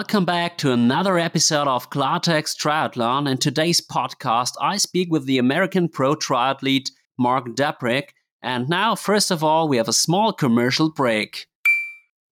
[0.00, 3.30] welcome back to another episode of Klartext Triathlon.
[3.30, 6.88] In today's podcast, I speak with the American pro triathlete
[7.18, 8.04] Marc Dubrick.
[8.42, 11.46] And now, first of all, we have a small commercial break.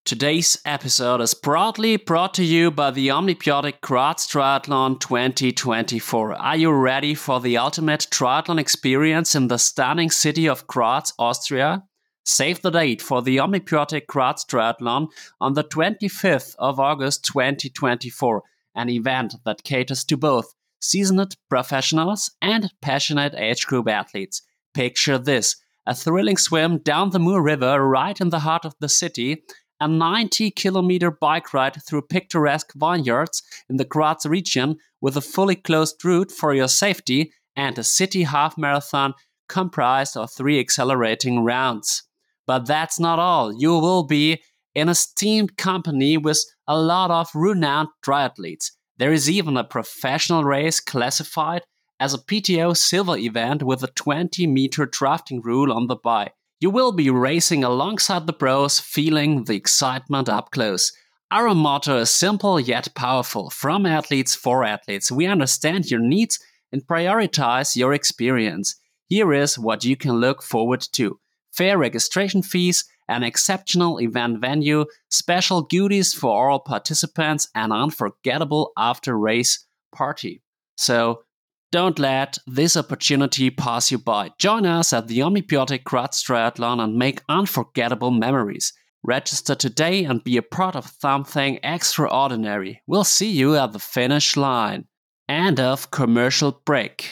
[0.06, 6.36] Today's episode is proudly brought to you by the OMNi-BiOTiC Graz Triathlon 2024.
[6.36, 11.82] Are you ready for the ultimate triathlon experience in the stunning city of Graz, Austria?
[12.30, 15.08] Save the date for the OMNi-BiOTiC Graz Triathlon
[15.40, 18.42] on the 25th of August 2024,
[18.74, 24.42] an event that caters to both seasoned professionals and passionate age group athletes.
[24.74, 25.56] Picture this
[25.86, 29.42] a thrilling swim down the Mur River right in the heart of the city,
[29.80, 35.56] a 90 kilometer bike ride through picturesque vineyards in the Graz region with a fully
[35.56, 39.14] closed route for your safety, and a city half marathon
[39.48, 42.02] comprised of three accelerating rounds.
[42.48, 43.52] But that's not all.
[43.52, 44.42] You will be
[44.74, 48.70] in a esteemed company with a lot of renowned triathletes.
[48.96, 51.62] There is even a professional race classified
[52.00, 56.32] as a PTO silver event with a 20 meter drafting rule on the bike.
[56.58, 60.90] You will be racing alongside the pros, feeling the excitement up close.
[61.30, 65.12] Our motto is simple yet powerful from athletes for athletes.
[65.12, 66.38] We understand your needs
[66.72, 68.74] and prioritize your experience.
[69.06, 71.20] Here is what you can look forward to
[71.58, 79.18] fair registration fees, an exceptional event venue, special goodies for all participants, and unforgettable after
[79.18, 80.40] race party.
[80.76, 81.22] So
[81.72, 84.30] don't let this opportunity pass you by.
[84.38, 88.72] Join us at the OMNi-BiOTiC Graz Triathlon and make unforgettable memories.
[89.02, 92.80] Register today and be a part of something extraordinary.
[92.86, 94.86] We'll see you at the finish line.
[95.28, 97.10] End of commercial break.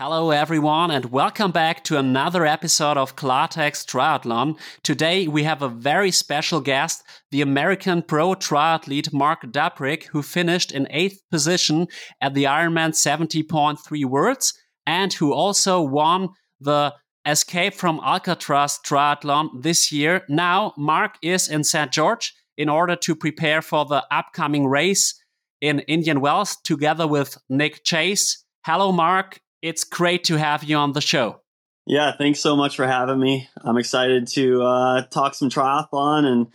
[0.00, 4.56] Hello, everyone, and welcome back to another episode of Klartext Triathlon.
[4.84, 7.02] Today, we have a very special guest,
[7.32, 11.88] the American pro triathlete Marc Dubrick, who finished in eighth position
[12.20, 14.54] at the Ironman 70.3 Worlds
[14.86, 16.28] and who also won
[16.60, 16.94] the
[17.26, 20.22] Escape from Alcatraz triathlon this year.
[20.28, 21.90] Now, Marc is in St.
[21.90, 25.20] George in order to prepare for the upcoming race
[25.60, 28.44] in Indian Wells together with Nick Chase.
[28.64, 31.40] Hello, Marc it's great to have you on the show.
[31.86, 33.48] Yeah, thanks so much for having me.
[33.62, 36.48] I'm excited to uh, talk some triathlon and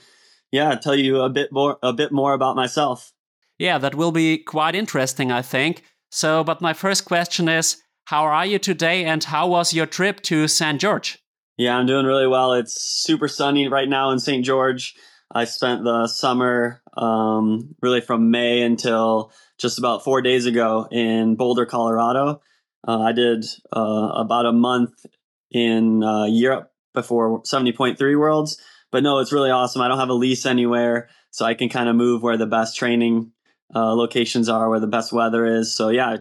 [0.52, 3.12] yeah, tell you a bit more a bit more about myself.
[3.58, 5.84] Yeah, that will be quite interesting, I think.
[6.12, 10.22] So, but my first question is, how are you today, and how was your trip
[10.24, 10.80] to St.
[10.80, 11.18] George?
[11.58, 12.53] Yeah, I'm doing really well.
[12.53, 14.46] It's super sunny right now in St.
[14.46, 14.94] George.
[15.34, 21.36] I spent the summer, um, really from May until just about four days ago in
[21.36, 22.42] Boulder, Colorado
[22.88, 23.45] uh, I did
[23.75, 25.05] uh, about a month
[25.51, 28.61] in uh, Europe before 70.3 Worlds.
[28.91, 29.81] But no, it's really awesome.
[29.81, 32.77] I don't have a lease anywhere, so I can kind of move where the best
[32.77, 33.31] training
[33.73, 35.75] uh, locations are, where the best weather is.
[35.75, 36.17] So yeah, I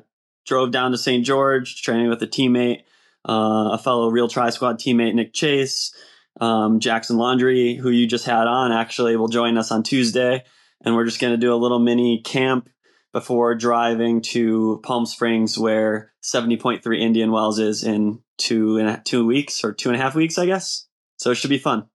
[0.47, 1.25] drove down to St.
[1.25, 2.83] George, training with a teammate,
[3.29, 5.95] uh, a fellow Real Tri Squad teammate, Nick Chase.
[6.41, 10.45] Um, Jackson Laundry, who you just had on, actually will join us on Tuesday.
[10.83, 12.71] And we're just going to do a little mini camp
[13.13, 19.27] before driving to Palm Springs, where 70.3 Indian Wells is in two and a, two
[19.27, 20.87] weeks or two and a half weeks, I guess.
[21.17, 21.87] So it should be fun.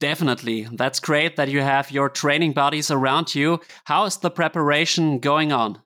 [0.00, 0.66] Definitely.
[0.72, 3.60] That's great that you have your training buddies around you.
[3.84, 5.80] How is the preparation going on?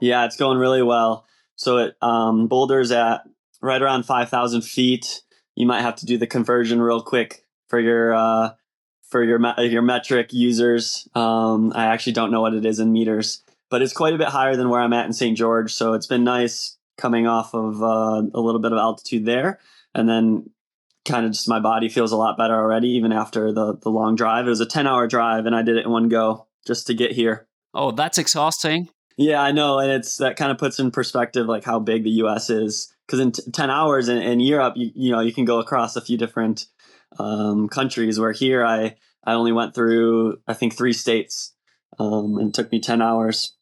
[0.00, 1.24] Yeah, it's going really well.
[1.54, 3.20] So it um, Boulder's at
[3.62, 5.22] right around 5,000 feet.
[5.54, 8.50] You might have to do the conversion real quick for your uh,
[9.08, 11.08] for your your metric users.
[11.14, 14.28] Um, I actually don't know what it is in meters, but it's quite a bit
[14.28, 15.36] higher than where I'm at in St.
[15.36, 15.72] George.
[15.72, 19.60] So it's been nice coming off of uh, a little bit of altitude there,
[19.94, 20.50] and then
[21.06, 24.16] kind of just my body feels a lot better already, even after the the long
[24.16, 24.46] drive.
[24.46, 26.94] It was a ten hour drive, and I did it in one go just to
[26.94, 27.46] get here.
[27.72, 28.88] Oh, that's exhausting.
[29.16, 32.10] Yeah, I know, and it's that kind of puts in perspective like how big the
[32.10, 32.50] U.S.
[32.50, 32.92] is.
[33.06, 35.96] Because in t- ten hours in, in Europe, you, you know, you can go across
[35.96, 36.66] a few different
[37.18, 38.18] um, countries.
[38.18, 41.54] Where here, I I only went through I think three states,
[41.98, 43.56] um, and it took me ten hours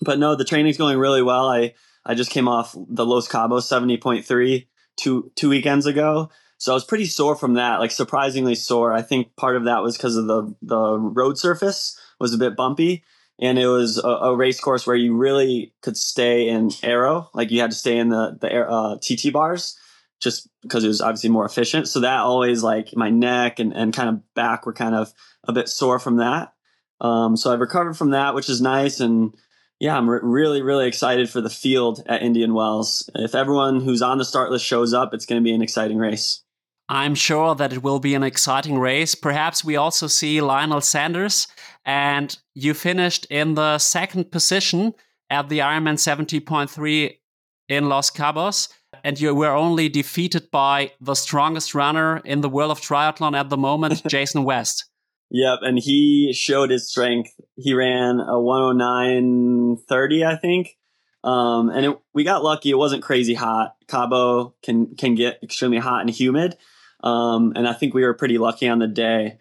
[0.00, 1.48] but no, the training's going really well.
[1.48, 1.74] I
[2.04, 4.66] I just came off the Los Cabos 70.3
[4.96, 6.30] two two weekends ago.
[6.58, 8.92] So I was pretty sore from that, like surprisingly sore.
[8.92, 12.56] I think part of that was because of the the road surface was a bit
[12.56, 13.04] bumpy,
[13.38, 17.52] and it was a, a, race course where you really could stay in aero, like
[17.52, 19.78] you had to stay in the the uh, TT bars,
[20.20, 21.86] just because it was obviously more efficient.
[21.86, 25.12] So that always like my neck and and kind of back were kind of
[25.44, 26.54] a bit sore from that.
[27.00, 29.32] Um, so I've recovered from that, which is nice and
[29.80, 33.08] yeah, I'm re- really, really excited for the field at Indian Wells.
[33.14, 35.98] If everyone who's on the start list shows up, it's going to be an exciting
[35.98, 36.42] race.
[36.88, 39.14] I'm sure that it will be an exciting race.
[39.14, 41.46] Perhaps we also see Lionel Sanders,
[41.84, 44.94] and you finished in the second position
[45.30, 47.18] at the Ironman 70.3
[47.68, 48.68] in Los Cabos,
[49.04, 53.50] and you were only defeated by the strongest runner in the world of triathlon at
[53.50, 54.86] the moment, Jason West.
[55.30, 57.32] Yep, and he showed his strength.
[57.56, 60.76] He ran a 109.30, I think.
[61.22, 62.70] Um, and it, we got lucky.
[62.70, 63.74] It wasn't crazy hot.
[63.88, 66.56] Cabo can can get extremely hot and humid.
[67.02, 69.38] Um, and I think we were pretty lucky on the day.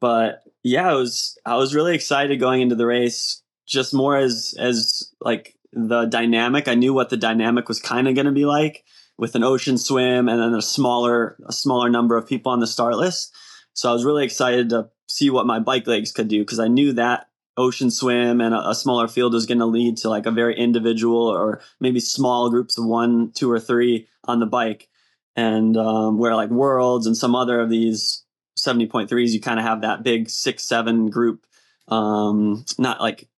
[0.00, 4.54] But yeah, I was I was really excited going into the race, just more as
[4.58, 6.68] as like the dynamic.
[6.68, 8.84] I knew what the dynamic was kind of going to be like
[9.18, 12.66] with an ocean swim and then a smaller a smaller number of people on the
[12.66, 13.34] start list.
[13.78, 16.66] So I was really excited to see what my bike legs could do because I
[16.66, 20.26] knew that ocean swim and a, a smaller field was going to lead to like
[20.26, 24.88] a very individual or maybe small groups of one, two, or three on the bike.
[25.36, 28.24] And um, where like worlds and some other of these
[28.58, 31.46] 70.3s, you kind of have that big six, seven group.
[31.86, 33.28] Um, not like,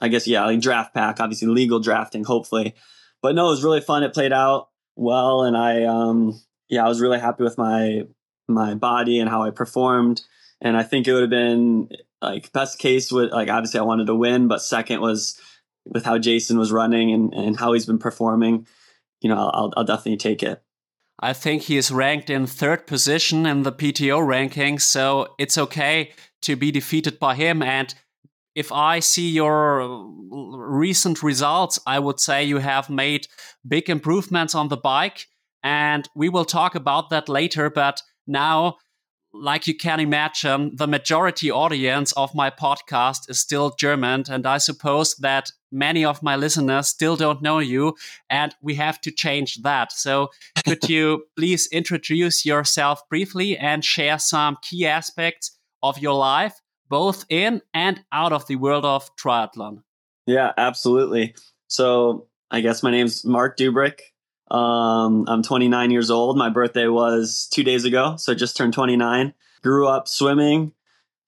[0.00, 2.74] I guess, yeah, like draft pack, obviously legal drafting, hopefully.
[3.22, 4.02] But no, it was really fun.
[4.02, 5.44] It played out well.
[5.44, 8.02] And I, um, yeah, I was really happy with my,
[8.48, 10.22] my body and how I performed.
[10.60, 11.90] And I think it would have been
[12.20, 15.40] like best case would like obviously I wanted to win, but second was
[15.84, 18.66] with how Jason was running and, and how he's been performing,
[19.20, 20.62] you know, I'll, I'll definitely take it.
[21.20, 26.12] I think he is ranked in third position in the PTO rankings, so it's okay
[26.42, 27.62] to be defeated by him.
[27.62, 27.92] And
[28.54, 29.88] if I see your uh,
[30.28, 33.28] recent results, I would say you have made
[33.66, 35.26] big improvements on the bike.
[35.62, 37.70] And we will talk about that later.
[37.70, 38.76] But now
[39.32, 44.24] like you can imagine, the majority audience of my podcast is still German.
[44.30, 47.94] And I suppose that many of my listeners still don't know you.
[48.30, 49.92] And we have to change that.
[49.92, 50.28] So
[50.64, 57.24] could you please introduce yourself briefly and share some key aspects of your life, both
[57.28, 59.82] in and out of the world of triathlon?
[60.26, 61.34] Yeah, absolutely.
[61.68, 64.00] So I guess my name's Marc Dubrick.
[64.50, 66.36] Um, I'm 29 years old.
[66.36, 69.34] My birthday was two days ago, so just turned 29.
[69.62, 70.72] Grew up swimming,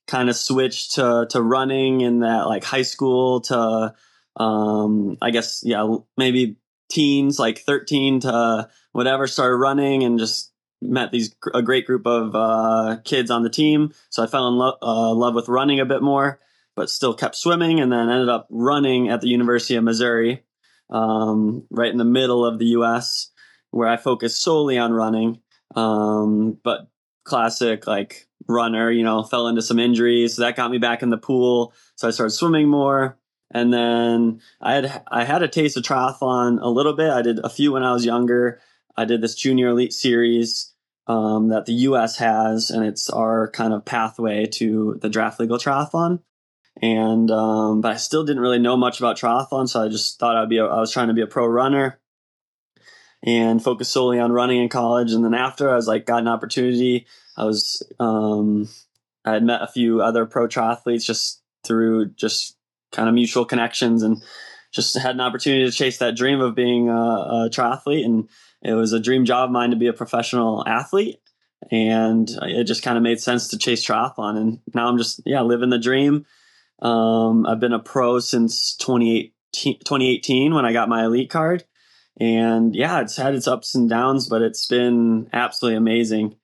[0.06, 3.94] kind of switched to to running in that like high school to
[4.36, 6.56] um, I guess yeah maybe
[6.90, 10.52] teens like 13 to whatever started running and just
[10.82, 13.92] met these a great group of uh, kids on the team.
[14.08, 16.40] So I fell in lo- uh, love with running a bit more,
[16.74, 20.42] but still kept swimming and then ended up running at the University of Missouri
[20.90, 23.30] um, right in the middle of the U.S.,
[23.70, 25.40] where I focus solely on running.
[25.76, 26.88] Um, but
[27.24, 31.10] classic like runner, you know, fell into some injuries, so that got me back in
[31.10, 31.72] the pool.
[31.96, 33.18] So I started swimming more,
[33.52, 37.10] and then I had I had a taste of triathlon a little bit.
[37.10, 38.60] I did a few when I was younger.
[38.96, 40.74] I did this junior elite series
[41.06, 42.16] um, that the U.S.
[42.18, 46.20] has, and it's our kind of pathway to the draft legal triathlon
[46.80, 50.36] and um, but I still didn't really know much about triathlon, so I just thought
[50.36, 52.00] I'd be a, I was trying to be a pro runner
[53.22, 55.12] and focus solely on running in college.
[55.12, 57.06] And then after I was like got an opportunity,
[57.36, 58.68] I was um,
[59.24, 62.56] I had met a few other pro triathletes just through just
[62.92, 64.22] kind of mutual connections and
[64.72, 68.04] just had an opportunity to chase that dream of being a, a triathlete.
[68.04, 68.28] And
[68.62, 71.20] it was a dream job of mine to be a professional athlete.
[71.70, 74.38] And it just kind of made sense to chase triathlon.
[74.38, 76.24] And now i'm just yeah living the dream
[76.82, 81.64] um, I've been a pro since 2018, 2018 when I got my elite card.
[82.18, 86.36] And yeah, it's had its ups and downs, but it's been absolutely amazing.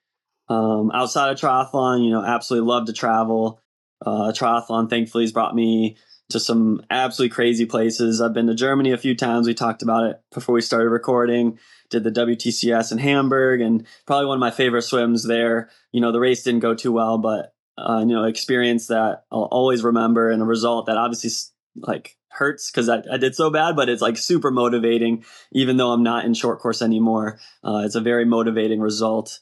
[0.49, 3.61] Um, outside of triathlon, you know, absolutely love to travel.
[4.05, 5.97] Uh, triathlon thankfully has brought me
[6.31, 8.21] to some absolutely crazy places.
[8.21, 9.47] I've been to Germany a few times.
[9.47, 11.59] We talked about it before we started recording.
[11.89, 15.71] Did the WTCS in Hamburg and probably one of my favorite swims there.
[15.93, 19.49] You know, the race didn't go too well, but uh, you know, experience that I'll
[19.51, 21.31] always remember and a result that obviously
[21.77, 25.91] like hurts because I, I, did so bad, but it's like super motivating, even though
[25.91, 27.39] I'm not in short course anymore.
[27.65, 29.41] Uh, it's a very motivating result.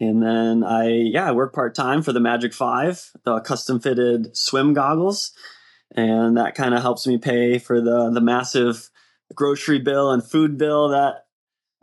[0.00, 4.36] And then I, yeah, I work part time for the Magic Five, the custom fitted
[4.36, 5.32] swim goggles.
[5.94, 8.90] And that kind of helps me pay for the, the massive
[9.34, 11.26] grocery bill and food bill that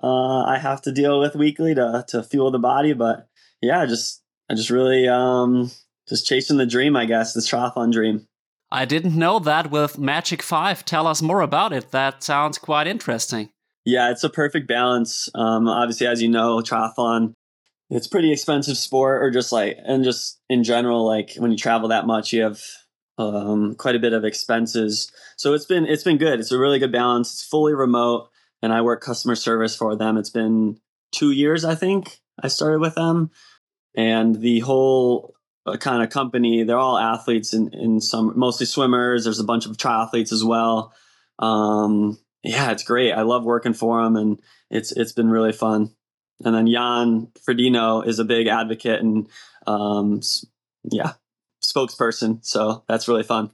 [0.04, 2.94] uh, I have to deal with weekly to, to fuel the body.
[2.94, 3.30] But
[3.62, 5.72] yeah, just, I just really um,
[6.12, 8.28] just chasing the dream, I guess, the triathlon dream.
[8.70, 10.84] I didn't know that with Magic 5.
[10.84, 11.92] Tell us more about it.
[11.92, 13.50] That sounds quite interesting.
[13.86, 15.30] Yeah, it's a perfect balance.
[15.34, 17.34] Um, obviously, as you know, triathlon,
[17.90, 21.88] it's pretty expensive sport, or just like, and just in general, like when you travel
[21.90, 22.62] that much, you have
[23.18, 25.10] um, quite a bit of expenses.
[25.38, 26.42] So it's been it's been good.
[26.42, 27.32] It's a really good balance.
[27.32, 28.30] It's fully remote,
[28.62, 30.18] and I work customer service for them.
[30.18, 30.78] It's been
[31.14, 32.20] two years, I think.
[32.42, 33.32] I started with them,
[33.96, 35.36] and the whole
[35.80, 39.24] kind of company they're all athletes in in some mostly swimmers.
[39.24, 40.94] There's a bunch of triathletes as well.
[41.40, 43.14] Um, yeah, it's great.
[43.14, 44.40] I love working for them, and
[44.70, 45.92] it's it's been really fun.
[46.44, 49.30] And then Jan Frodeno is a big advocate and
[49.68, 50.22] um,
[50.84, 51.14] yeah,
[51.64, 52.44] spokesperson.
[52.44, 53.52] So that's really fun.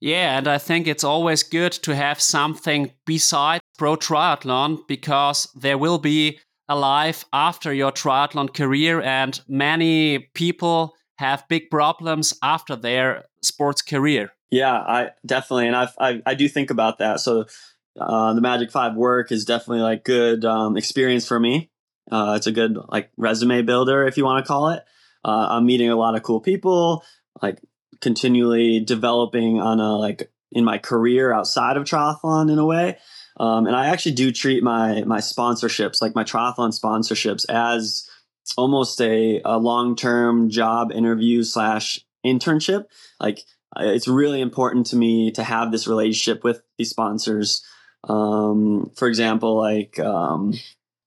[0.00, 5.78] Yeah, and I think it's always good to have something besides pro triathlon because there
[5.78, 6.38] will be
[6.68, 13.82] a life after your triathlon career, and many people have big problems after their sports
[13.82, 14.30] career.
[14.50, 17.20] Yeah, I definitely, and I I, I do think about that.
[17.20, 17.46] So
[18.00, 21.70] uh, the Magic Five work is definitely like good um, experience for me.
[22.10, 24.84] Uh, it's a good like resume builder, if you want to call it.
[25.24, 27.04] Uh, I'm meeting a lot of cool people,
[27.42, 27.60] like
[28.00, 32.96] continually developing on a like in my career outside of triathlon in a way.
[33.38, 38.07] Um, and I actually do treat my my sponsorships, like my triathlon sponsorships, as
[38.56, 42.86] almost a, a long term job interview slash internship.
[43.20, 43.40] Like
[43.76, 47.64] it's really important to me to have this relationship with these sponsors.
[48.08, 50.54] Um, for example, like um,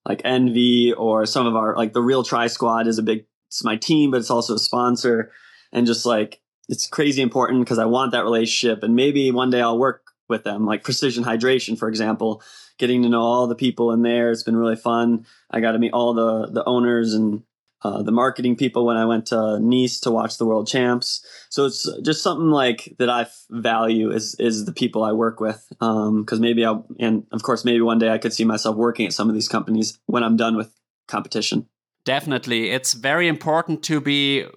[0.05, 3.63] like ENVE or some of our like the Real Tri Squad is a big it's
[3.63, 5.31] my team, but it's also a sponsor,
[5.73, 9.61] and just like it's crazy important because I want that relationship, and maybe one day
[9.61, 12.41] I'll work with them, like Precision Hydration, for example.
[12.81, 15.27] Getting to know all the people in there, it's been really fun.
[15.51, 17.43] I got to meet all the the owners and
[17.83, 21.23] uh, the marketing people when I went to Nice to watch the World Champs.
[21.49, 25.63] So it's just something like that I value is is the people I work with.
[25.69, 29.05] Because um, maybe I'll and of course maybe one day I could see myself working
[29.05, 30.73] at some of these companies when I'm done with
[31.07, 31.67] competition.
[32.03, 34.47] Definitely, it's very important to be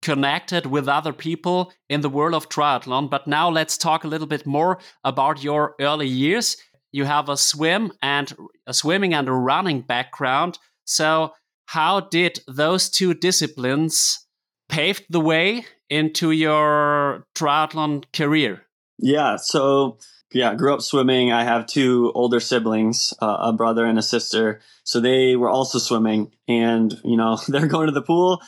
[0.00, 3.10] connected with other people in the world of triathlon.
[3.10, 6.56] But now let's talk a little bit more about your early years.
[6.94, 8.32] You have a swim and
[8.68, 10.60] a swimming and a running background.
[10.84, 11.32] So
[11.66, 14.24] how did those two disciplines
[14.68, 18.62] pave the way into your triathlon career?
[18.96, 19.98] Yeah, so
[20.32, 21.32] yeah, grew up swimming.
[21.32, 24.60] I have two older siblings, uh, a brother and a sister.
[24.84, 28.40] So they were also swimming, and you know they're going to the pool.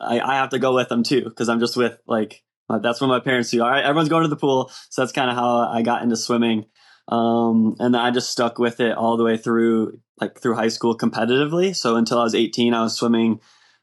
[0.00, 3.06] I, I have to go with them too because I'm just with like that's what
[3.06, 3.62] my parents do.
[3.62, 6.16] All right, everyone's going to the pool, so that's kind of how I got into
[6.16, 6.66] swimming.
[7.08, 10.96] Um, and I just stuck with it all the way through like through high school
[10.96, 11.74] competitively.
[11.74, 13.40] So until I was 18, I was swimming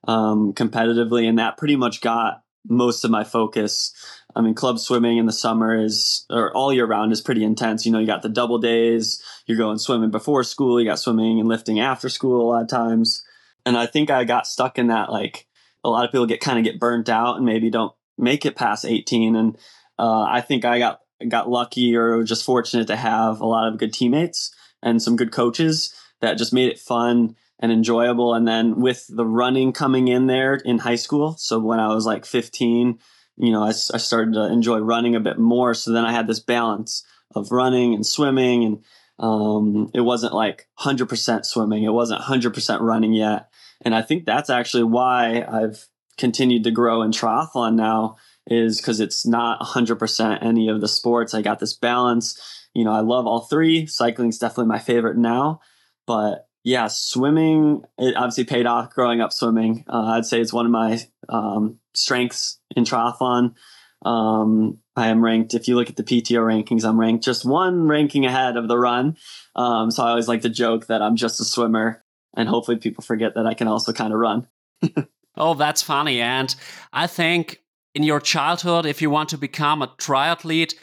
[0.08, 3.94] um, competitively, and that pretty much got most of my focus.
[4.36, 7.86] I mean, club swimming in the summer is, or all year round, is pretty intense.
[7.86, 11.40] You know, you got the double days, you're going swimming before school, you got swimming
[11.40, 13.24] and lifting after school a lot of times.
[13.66, 15.48] And I think I got stuck in that, like,
[15.84, 18.56] a lot of people get kind of get burnt out and maybe don't make it
[18.56, 19.36] past 18.
[19.36, 19.58] And
[20.00, 23.78] uh, I think I got got lucky or just fortunate to have a lot of
[23.78, 28.34] good teammates and some good coaches that just made it fun and enjoyable.
[28.34, 32.06] And then with the running coming in there in high school, so when I was
[32.06, 33.00] like 15,
[33.38, 35.74] you know, I, I started to enjoy running a bit more.
[35.74, 38.84] So then I had this balance of running and swimming, and
[39.20, 43.50] um, it wasn't like 100% swimming, it wasn't 100% running yet.
[43.82, 45.88] And I think that's actually why I've
[46.18, 48.18] continued to grow in triathlon now
[48.48, 51.34] is because it's not 100% any of the sports.
[51.34, 52.68] I got this balance.
[52.74, 53.86] You know, I love all three.
[53.86, 55.60] Cycling's definitely my favorite now,
[56.08, 59.84] but yeah, swimming it obviously paid off growing up swimming.
[59.88, 63.56] Uh, I'd say it's one of my um, strengths in triathlon.
[64.04, 67.88] Um, I am ranked, if you look at the PTO rankings, I'm ranked just one
[67.88, 69.18] ranking ahead of the run.
[69.56, 72.04] Um, so I always like to joke that I'm just a swimmer,
[72.36, 74.48] and hopefully people forget that I can also kind of run.
[75.38, 76.20] oh, that's funny.
[76.20, 76.54] And
[76.92, 77.61] I think
[77.94, 80.74] in your childhood, if you want to become a triathlete,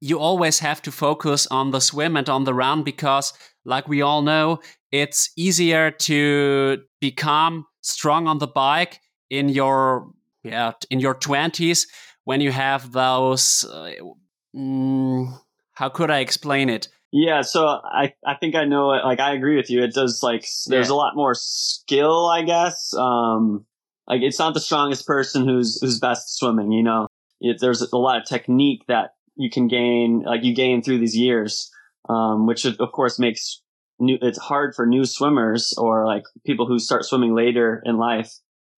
[0.00, 3.32] you always have to focus on the swim and on the run because,
[3.64, 4.60] like we all know,
[4.92, 10.10] it's easier to become strong on the bike in your
[10.42, 11.86] yeah in your 20s
[12.24, 13.92] when you have those uh,
[14.54, 15.38] mm,
[15.74, 19.32] how could i explain it yeah so i i think i know it like i
[19.32, 20.94] agree with you it does like there's yeah.
[20.94, 23.64] a lot more skill i guess um
[24.08, 27.06] like it's not the strongest person who's who's best swimming you know
[27.40, 31.16] it, there's a lot of technique that you can gain like you gain through these
[31.16, 31.70] years
[32.08, 33.60] um, which of course makes
[33.98, 38.32] new, it's hard for new swimmers or like people who start swimming later in life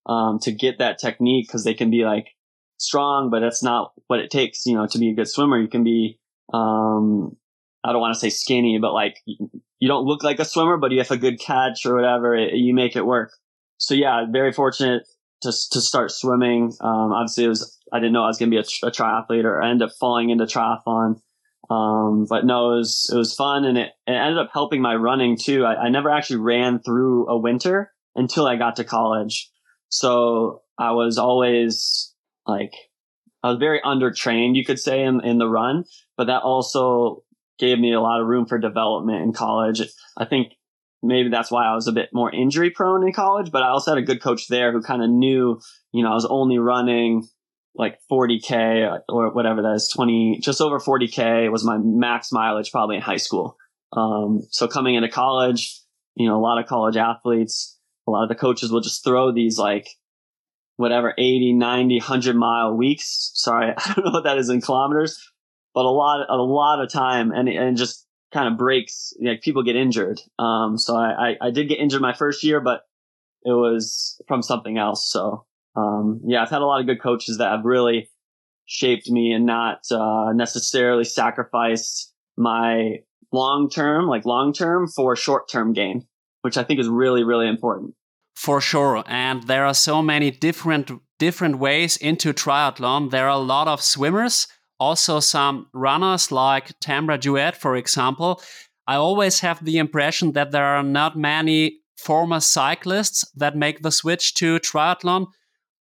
[0.06, 2.28] um, to get that technique because they can be like
[2.78, 5.58] strong, but that's not what it takes, you know, to be a good swimmer.
[5.58, 6.18] You can be,
[6.52, 7.36] um,
[7.84, 10.92] I don't want to say skinny, but like you don't look like a swimmer, but
[10.92, 13.32] you have a good catch or whatever, it, you make it work.
[13.76, 15.02] So yeah, very fortunate
[15.42, 16.72] to to start swimming.
[16.80, 19.44] Um, obviously, it was I didn't know I was going to be a, a triathlete,
[19.44, 21.20] or I ended up falling into triathlon.
[21.70, 24.94] Um, but no, it was, it was fun and it, it ended up helping my
[24.94, 25.64] running too.
[25.64, 29.50] I, I never actually ran through a winter until I got to college.
[29.90, 32.14] So I was always
[32.46, 32.72] like,
[33.42, 35.84] I was very undertrained, you could say, in, in the run,
[36.16, 37.22] but that also
[37.58, 39.82] gave me a lot of room for development in college.
[40.16, 40.54] I think
[41.02, 43.92] maybe that's why I was a bit more injury prone in college, but I also
[43.92, 45.60] had a good coach there who kind of knew,
[45.92, 47.28] you know, I was only running
[47.74, 52.96] like 40k or whatever that is 20 just over 40k was my max mileage probably
[52.96, 53.56] in high school.
[53.92, 55.80] Um, so coming into college
[56.18, 59.32] you know a lot of college athletes a lot of the coaches will just throw
[59.32, 59.88] these like
[60.76, 63.30] whatever 80 90 100 mile weeks.
[63.34, 65.32] Sorry i don't know what that is in kilometers
[65.74, 69.62] but a lot a lot of time and and just kind of breaks like people
[69.62, 72.82] get injured um, so I, I i did get injured my first year but
[73.44, 75.46] it was from something else so
[75.78, 78.10] um, yeah, I've had a lot of good coaches that have really
[78.66, 82.98] shaped me and not uh, necessarily sacrificed my
[83.32, 86.06] long term, like long term, for short term gain,
[86.42, 87.94] which I think is really, really important.
[88.34, 93.10] For sure, and there are so many different different ways into triathlon.
[93.10, 94.46] There are a lot of swimmers,
[94.78, 98.40] also some runners like Tambra Duet, for example.
[98.86, 103.90] I always have the impression that there are not many former cyclists that make the
[103.90, 105.26] switch to triathlon.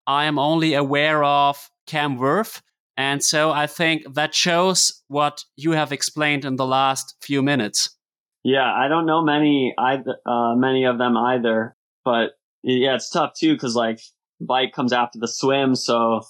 [0.06, 2.62] I am only aware of Cam Wurf.
[2.98, 7.96] And so I think that shows what you have explained in the last few minutes.
[8.44, 12.32] Yeah, I don't know many either, uh, many of them either, but
[12.64, 14.00] yeah, it's tough too because like
[14.42, 16.22] bike comes after the swim, so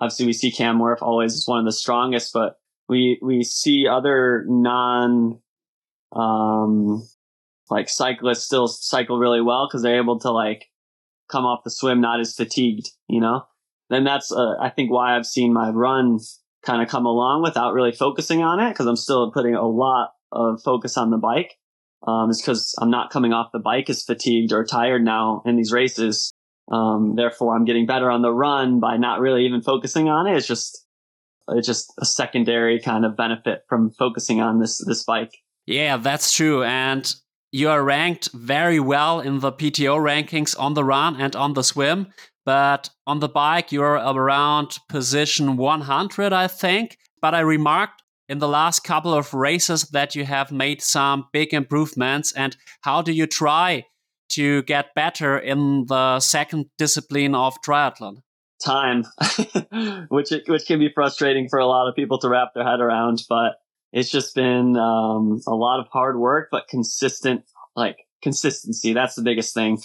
[0.00, 3.86] obviously we see Cam Wurf always as one of the strongest, but we we see
[3.88, 5.40] other non
[6.12, 7.06] um
[7.70, 10.66] like cyclists still cycle really well because they're able to like
[11.28, 13.42] come off the swim not as fatigued, you know?
[13.90, 16.18] Then that's, uh, I think why I've seen my run
[16.64, 20.10] kind of come along without really focusing on it because I'm still putting a lot
[20.32, 21.54] of focus on the bike.
[22.06, 25.56] Um, is because I'm not coming off the bike as fatigued or tired now in
[25.56, 26.32] these races.
[26.70, 30.36] Um, therefore I'm getting better on the run by not really even focusing on it.
[30.36, 30.84] It's just,
[31.48, 35.32] it's just a secondary kind of benefit from focusing on this, this bike.
[35.66, 36.62] Yeah, that's true.
[36.62, 37.12] And
[37.52, 41.62] you are ranked very well in the PTO rankings on the run and on the
[41.62, 42.08] swim,
[42.44, 46.98] but on the bike, you're around position 100, I think.
[47.20, 51.54] But I remarked in the last couple of races that you have made some big
[51.54, 52.32] improvements.
[52.32, 53.86] And how do you try
[54.30, 58.22] to get better in the second discipline of triathlon?
[58.64, 59.04] Time,
[60.08, 63.22] which which can be frustrating for a lot of people to wrap their head around,
[63.28, 63.56] but
[63.92, 68.92] it's just been um, a lot of hard work, but consistent, like consistency.
[68.92, 69.78] That's the biggest thing.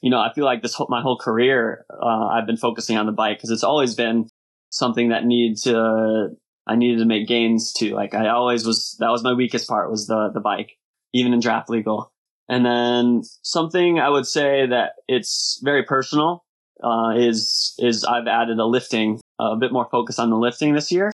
[0.00, 3.04] You know, I feel like this whole, my whole career, uh, I've been focusing on
[3.04, 4.28] the bike because it's always been
[4.70, 6.28] something that needed to,
[6.66, 7.94] I needed to make gains to.
[7.94, 10.72] Like I always was, that was my weakest part was the, the bike,
[11.12, 12.13] even in draft legal.
[12.48, 16.44] And then something I would say that it's very personal,
[16.82, 20.92] uh, is, is I've added a lifting, a bit more focus on the lifting this
[20.92, 21.10] year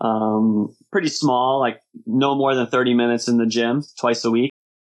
[0.00, 4.50] um, pretty small, like no more than 30 minutes in the gym twice a week.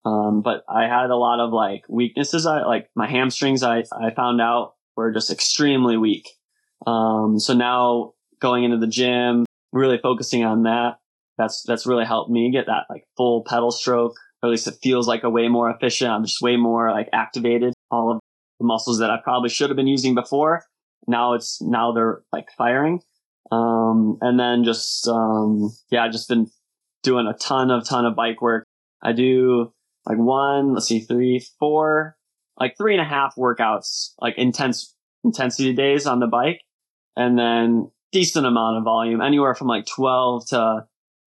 [0.05, 2.47] Um, but I had a lot of like weaknesses.
[2.47, 3.63] I like my hamstrings.
[3.63, 6.29] I, I found out were just extremely weak.
[6.87, 10.99] Um, so now going into the gym, really focusing on that.
[11.37, 14.17] That's, that's really helped me get that like full pedal stroke.
[14.43, 16.11] Or at least it feels like a way more efficient.
[16.11, 17.75] I'm just way more like activated.
[17.91, 18.21] All of
[18.61, 20.65] the muscles that I probably should have been using before.
[21.07, 23.01] Now it's, now they're like firing.
[23.51, 26.49] Um, and then just, um, yeah, I've just been
[27.03, 28.65] doing a ton of, ton of bike work.
[29.03, 29.73] I do
[30.07, 32.17] like one, let's see, three, four,
[32.59, 36.61] like three and a half workouts, like intense intensity days on the bike.
[37.17, 40.87] And then decent amount of volume, anywhere from like 12 to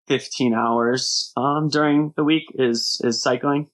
[0.10, 3.70] 15 hours, um, during the week is, is cycling.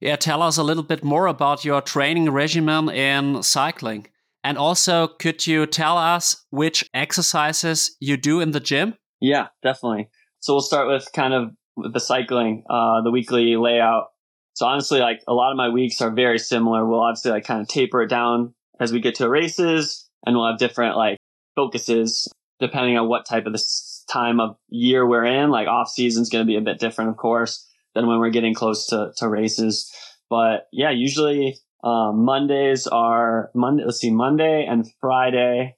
[0.00, 0.16] Yeah.
[0.16, 4.06] Tell us a little bit more about your training regimen in cycling.
[4.42, 8.94] And also, could you tell us which exercises you do in the gym?
[9.20, 10.08] Yeah, definitely.
[10.40, 14.08] So we'll start with kind of the cycling, uh, the weekly layout.
[14.54, 16.84] So honestly, like a lot of my weeks are very similar.
[16.84, 20.50] We'll obviously like kind of taper it down as we get to races and we'll
[20.50, 21.18] have different like
[21.54, 25.50] focuses depending on what type of this time of year we're in.
[25.50, 28.30] Like off season is going to be a bit different, of course, than when we're
[28.30, 29.92] getting close to, to races.
[30.28, 33.84] But yeah, usually um, Mondays are Monday.
[33.84, 35.76] Let's see, Monday and Friday.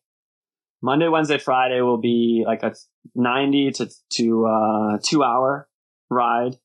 [0.82, 2.74] Monday, Wednesday, Friday will be like a
[3.14, 5.66] 90 to, to, uh, two hour
[6.10, 6.56] ride.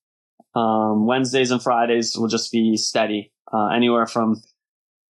[0.53, 4.41] Um, Wednesdays and Fridays will just be steady, uh, anywhere from,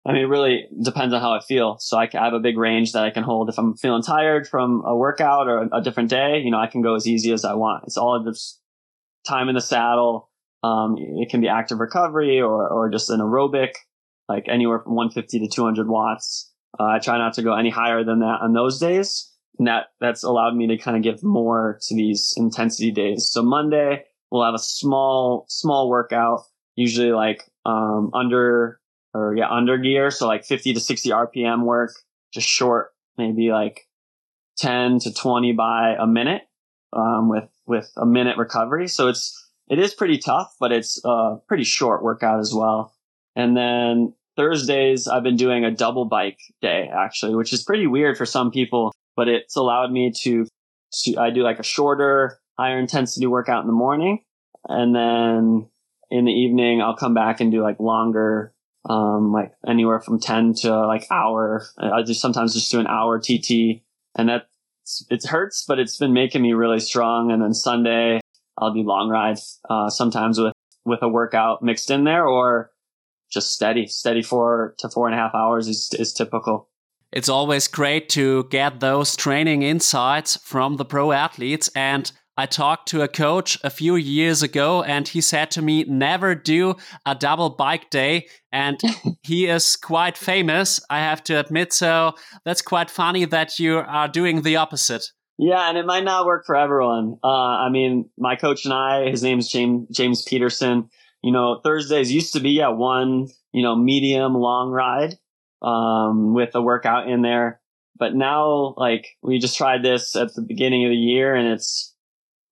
[0.07, 1.77] I mean, it really depends on how I feel.
[1.79, 3.49] So I, I, have a big range that I can hold.
[3.49, 6.67] If I'm feeling tired from a workout or a, a different day, you know, I
[6.67, 7.83] can go as easy as I want.
[7.85, 8.61] It's all just
[9.27, 10.29] time in the saddle.
[10.63, 13.73] Um, it can be active recovery or, or just an aerobic
[14.29, 16.53] like anywhere from 150 to 200 watts.
[16.79, 19.29] Uh, I try not to go any higher than that on those days.
[19.59, 23.29] And that, that's allowed me to kind of give more to these intensity days.
[23.29, 26.43] So Monday, we'll have a small, small workout,
[26.75, 28.79] usually like, um, under
[29.17, 30.12] or yeah, under gear.
[30.12, 31.91] So like 50 to 60 RPM work,
[32.34, 33.88] just short, maybe like
[34.60, 36.43] 10 to 20 by a minute,
[36.93, 38.88] um, with, with a minute recovery.
[38.88, 39.34] So it's,
[39.69, 42.93] it is pretty tough, but it's a pretty short workout as well.
[43.36, 48.17] And then Thursdays, I've been doing a double bike day actually, which is pretty weird
[48.17, 50.45] for some people, but it's allowed me to,
[51.03, 54.23] to I do like a shorter, higher intensity workout in the morning.
[54.67, 55.69] And then
[56.10, 58.53] in the evening, I'll come back and do like longer,
[58.88, 61.65] um, like anywhere from 10 to like hour.
[61.78, 63.84] I just sometimes just do an hour TT
[64.15, 64.47] and that
[65.10, 67.32] it hurts, but it's been making me really strong.
[67.32, 68.19] And then Sunday,
[68.58, 70.54] I'll do long rides, uh, sometimes with,
[70.86, 72.71] with a workout mixed in there or
[73.30, 76.69] just steady, steady four to four and a half hours is, is typical.
[77.12, 81.69] It's always great to get those training insights from the pro athletes.
[81.76, 85.84] And I talked to a coach a few years ago and he said to me,
[85.86, 88.28] never do a double bike day.
[88.52, 88.80] And
[89.23, 91.73] he is quite famous, I have to admit.
[91.73, 92.13] So
[92.45, 95.12] that's quite funny that you are doing the opposite.
[95.39, 97.17] Yeah, and it might not work for everyone.
[97.23, 100.89] Uh, I mean, my coach and I, his name's James James Peterson
[101.23, 105.15] you know, Thursdays used to be, yeah, one, you know, medium long ride,
[105.62, 107.60] um, with a workout in there.
[107.97, 111.93] But now, like, we just tried this at the beginning of the year and it's,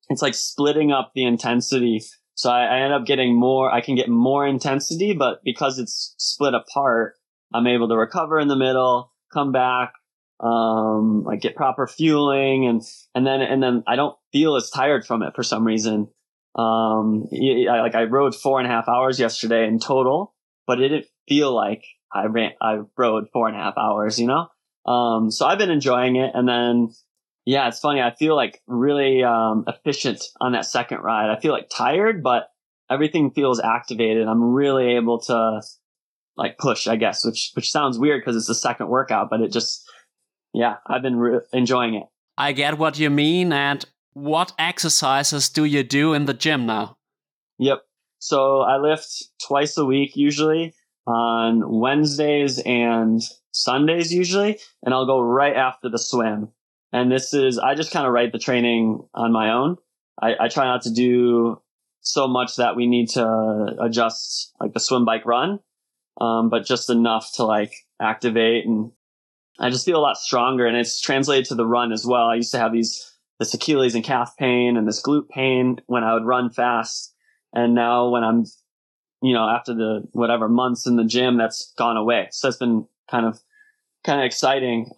[0.09, 2.01] it's like splitting up the intensity.
[2.35, 6.15] So I, I end up getting more, I can get more intensity, but because it's
[6.17, 7.13] split apart,
[7.53, 9.93] I'm able to recover in the middle, come back,
[10.41, 12.81] um, like get proper fueling and,
[13.13, 16.09] and then, and then I don't feel as tired from it for some reason.
[16.55, 20.35] Um, I, like I rode four and a half hours yesterday in total,
[20.67, 24.27] but it didn't feel like I ran, I rode four and a half hours, you
[24.27, 24.47] know?
[24.85, 26.31] Um, so I've been enjoying it.
[26.33, 26.89] And then,
[27.45, 28.01] yeah, it's funny.
[28.01, 31.29] I feel like really, um, efficient on that second ride.
[31.29, 32.49] I feel like tired, but
[32.89, 34.27] everything feels activated.
[34.27, 35.61] I'm really able to
[36.37, 39.51] like push, I guess, which, which sounds weird because it's the second workout, but it
[39.51, 39.87] just,
[40.53, 42.03] yeah, I've been re- enjoying it.
[42.37, 43.53] I get what you mean.
[43.53, 46.97] And what exercises do you do in the gym now?
[47.59, 47.83] Yep.
[48.19, 49.07] So I lift
[49.45, 50.73] twice a week usually
[51.07, 56.49] on Wednesdays and Sundays usually, and I'll go right after the swim.
[56.95, 59.75] And this is, I just kind of write the training on my own.
[60.21, 61.61] I, I try not to do
[61.99, 65.59] so much that we need to adjust like the swim bike run,
[66.21, 68.93] um, but just enough to like activate and
[69.59, 72.27] I just feel a lot stronger and it's translated to the run as well.
[72.27, 76.05] I used to have these this Achilles and calf pain and this glute pain when
[76.05, 77.13] I would run fast.
[77.51, 78.45] And now when I'm,
[79.21, 82.29] you know, after the whatever months in the gym, that's gone away.
[82.31, 83.37] So it's been kind of,
[84.05, 84.91] kind of exciting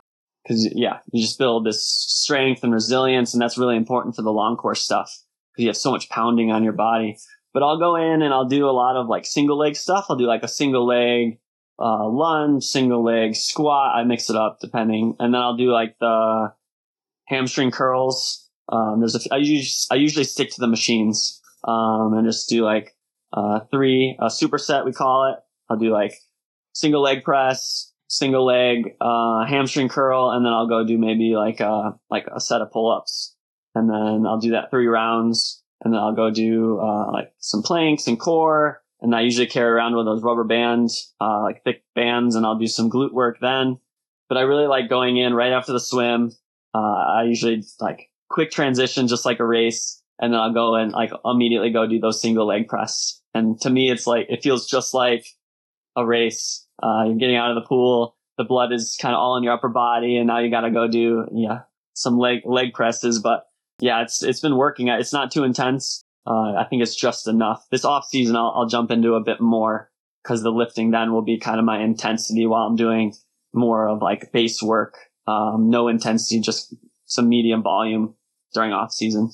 [0.47, 3.33] because yeah, you just build this strength and resilience.
[3.33, 5.19] And that's really important for the long course stuff
[5.51, 7.17] because you have so much pounding on your body.
[7.53, 10.05] But I'll go in and I'll do a lot of like single leg stuff.
[10.09, 11.39] I'll do like a single leg,
[11.79, 13.95] uh, lunge, single leg squat.
[13.95, 15.15] I mix it up depending.
[15.19, 16.53] And then I'll do like the,
[17.27, 18.49] hamstring curls.
[18.69, 22.63] Um, there's a, I usually, I usually stick to the machines, um, and just do
[22.63, 22.95] like,
[23.33, 25.39] uh, three, a superset, we call it.
[25.69, 26.13] I'll do like
[26.73, 31.59] single leg press, single leg, uh, hamstring curl, and then I'll go do maybe like,
[31.59, 33.35] a uh, like a set of pull ups.
[33.75, 37.61] And then I'll do that three rounds, and then I'll go do, uh, like some
[37.61, 38.81] planks and core.
[38.99, 42.45] And I usually carry around one of those rubber bands, uh, like thick bands, and
[42.45, 43.77] I'll do some glute work then.
[44.27, 46.31] But I really like going in right after the swim,
[46.73, 50.01] uh, I usually like quick transition, just like a race.
[50.19, 53.21] And then I'll go and like immediately go do those single leg press.
[53.33, 55.27] And to me, it's like, it feels just like
[55.95, 56.66] a race.
[56.81, 58.15] Uh, you're getting out of the pool.
[58.37, 60.17] The blood is kind of all in your upper body.
[60.17, 61.61] And now you got to go do, yeah,
[61.93, 63.19] some leg, leg presses.
[63.19, 63.45] But
[63.79, 64.87] yeah, it's, it's been working.
[64.87, 66.03] It's not too intense.
[66.25, 67.65] Uh, I think it's just enough.
[67.71, 69.89] This off season, I'll, I'll jump into a bit more
[70.23, 73.13] because the lifting then will be kind of my intensity while I'm doing
[73.53, 76.73] more of like base work um, no intensity, just
[77.05, 78.15] some medium volume
[78.53, 79.31] during off season.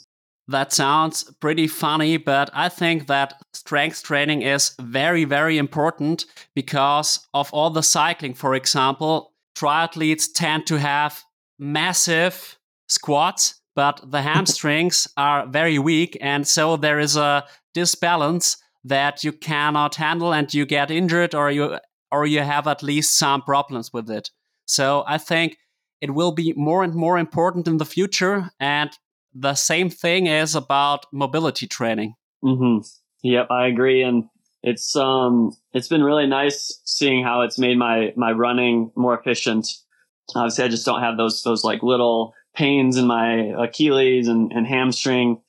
[0.47, 7.25] That sounds pretty funny, but I think that strength training is very, very important because
[7.33, 9.33] of all the cycling, for example.
[9.55, 11.23] Triathletes tend to have
[11.59, 12.57] massive
[12.89, 16.17] squats, but the hamstrings are very weak.
[16.19, 21.51] And so there is a disbalance that you cannot handle and you get injured or
[21.51, 21.77] you,
[22.11, 24.29] or you have at least some problems with it.
[24.65, 25.57] So I think
[26.01, 28.49] it will be more and more important in the future.
[28.59, 28.91] And
[29.33, 32.15] the same thing is about mobility training.
[32.43, 32.79] Mm-hmm.
[33.23, 34.03] Yep, I agree.
[34.03, 34.25] And
[34.63, 39.67] it's um it's been really nice seeing how it's made my my running more efficient.
[40.35, 44.65] Obviously, I just don't have those those like little pains in my Achilles and, and
[44.65, 45.41] hamstring,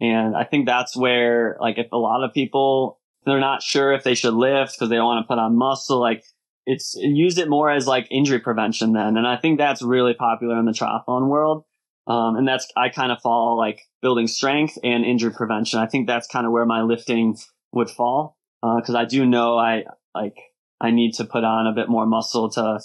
[0.00, 4.04] and I think that's where like if a lot of people they're not sure if
[4.04, 6.24] they should lift because they don't want to put on muscle, like
[6.64, 10.58] it's use it more as like injury prevention then, and I think that's really popular
[10.58, 11.64] in the triathlon world.
[12.06, 15.80] Um, and that's I kind of fall like building strength and injury prevention.
[15.80, 17.36] I think that's kind of where my lifting
[17.72, 20.36] would fall uh, I do know I like
[20.80, 22.80] I need to put on a bit more muscle to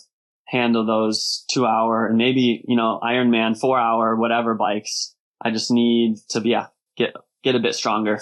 [0.47, 5.15] handle those two hour and maybe you know Ironman four hour whatever bikes.
[5.43, 8.19] I just need to be yeah, get get a bit stronger.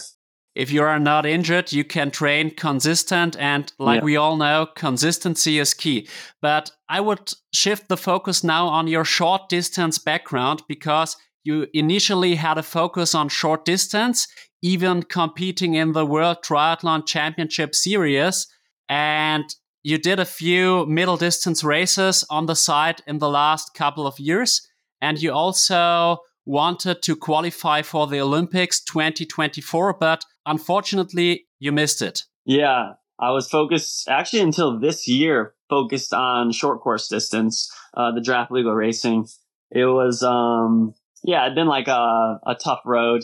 [0.56, 4.06] If you are not injured, you can train consistent, and like yeah.
[4.06, 6.08] we all know, consistency is key.
[6.42, 12.36] But I would shift the focus now on your short distance background because you initially
[12.36, 14.28] had a focus on short distance
[14.62, 18.48] even competing in the World Triathlon Championship Series.
[18.90, 19.46] And
[19.84, 24.20] you did a few middle distance races on the side in the last couple of
[24.20, 24.68] years.
[25.02, 32.24] And you also wanted to qualify for the Olympics 2024, but unfortunately, you missed it.
[32.46, 38.22] Yeah, I was focused actually until this year, focused on short course distance, uh, the
[38.22, 39.28] draft legal racing.
[39.72, 43.24] It was, um, yeah, it'd been like a, a tough road.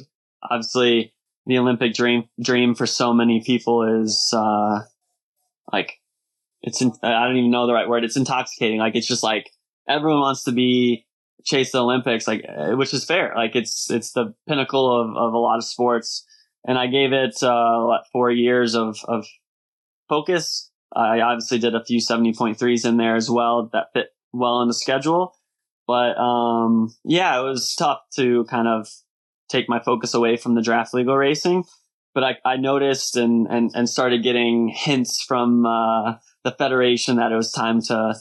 [0.50, 1.14] Obviously,
[1.48, 4.82] the Olympic dream dream for so many people is uh,
[5.72, 6.00] like
[6.62, 8.04] it's in, I don't even know the right word.
[8.04, 8.80] It's intoxicating.
[8.80, 9.50] Like it's just like
[9.88, 11.06] everyone wants to be
[11.44, 13.34] chase the Olympics, like uh, which is fair.
[13.36, 16.26] Like it's it's the pinnacle of, of a lot of sports.
[16.68, 19.26] And I gave it uh, four years of of
[20.10, 20.72] focus.
[20.96, 24.74] I obviously did a few 70.3s in there as well that fit well in the
[24.74, 25.36] schedule.
[25.88, 28.88] But um, yeah, it was tough to kind of
[29.50, 31.66] take my focus away from the draft legal racing.
[32.14, 37.32] But I, I noticed and, and, and started getting hints from uh, the federation that
[37.32, 38.16] it was time to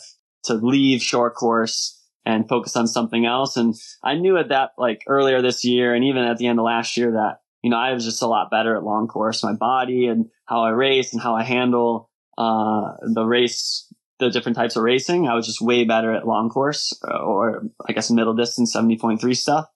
[0.44, 3.56] to leave short course and focus on something else.
[3.56, 6.64] And I knew at that like earlier this year and even at the end of
[6.64, 9.42] last year that you know I was just a lot better at long course.
[9.42, 14.56] My body and how I race and how I handle uh, the race, the different
[14.56, 15.26] types of racing.
[15.26, 18.98] I was just way better at long course uh, or I guess middle distance seventy
[18.98, 19.66] point three stuff.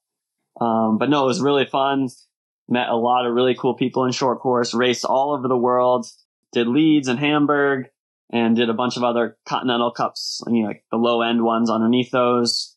[0.60, 2.08] Um, but no, it was really fun.
[2.68, 6.06] Met a lot of really cool people in short course, raced all over the world,
[6.52, 7.86] did Leeds and Hamburg,
[8.30, 11.70] and did a bunch of other continental cups, you know, like the low end ones
[11.70, 12.76] underneath those.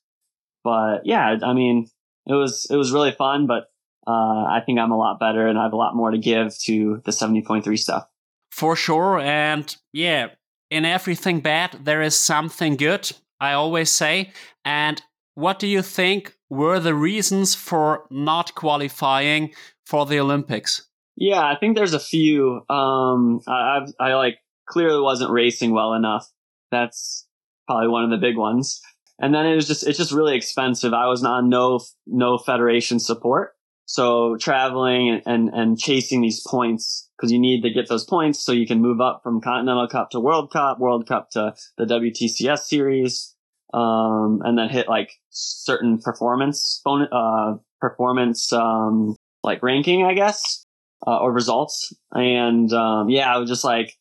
[0.63, 1.87] But yeah, I mean,
[2.25, 3.65] it was, it was really fun, but,
[4.07, 6.57] uh, I think I'm a lot better and I have a lot more to give
[6.59, 8.07] to the 70.3 stuff.
[8.51, 9.19] For sure.
[9.19, 10.27] And yeah,
[10.69, 14.31] in everything bad, there is something good, I always say.
[14.65, 15.01] And
[15.35, 19.53] what do you think were the reasons for not qualifying
[19.85, 20.87] for the Olympics?
[21.15, 22.65] Yeah, I think there's a few.
[22.69, 26.27] Um, I, I've, I like clearly wasn't racing well enough.
[26.71, 27.27] That's
[27.67, 28.81] probably one of the big ones.
[29.19, 30.93] And then it was just, it's just really expensive.
[30.93, 33.53] I was on no, no federation support.
[33.91, 38.53] So traveling and, and, chasing these points because you need to get those points so
[38.53, 42.59] you can move up from Continental Cup to World Cup, World Cup to the WTCS
[42.59, 43.35] series
[43.73, 50.65] um, and then hit like certain performance uh, performance um, like ranking, I guess,
[51.05, 51.93] uh, or results.
[52.13, 53.97] And um, yeah, I was just like,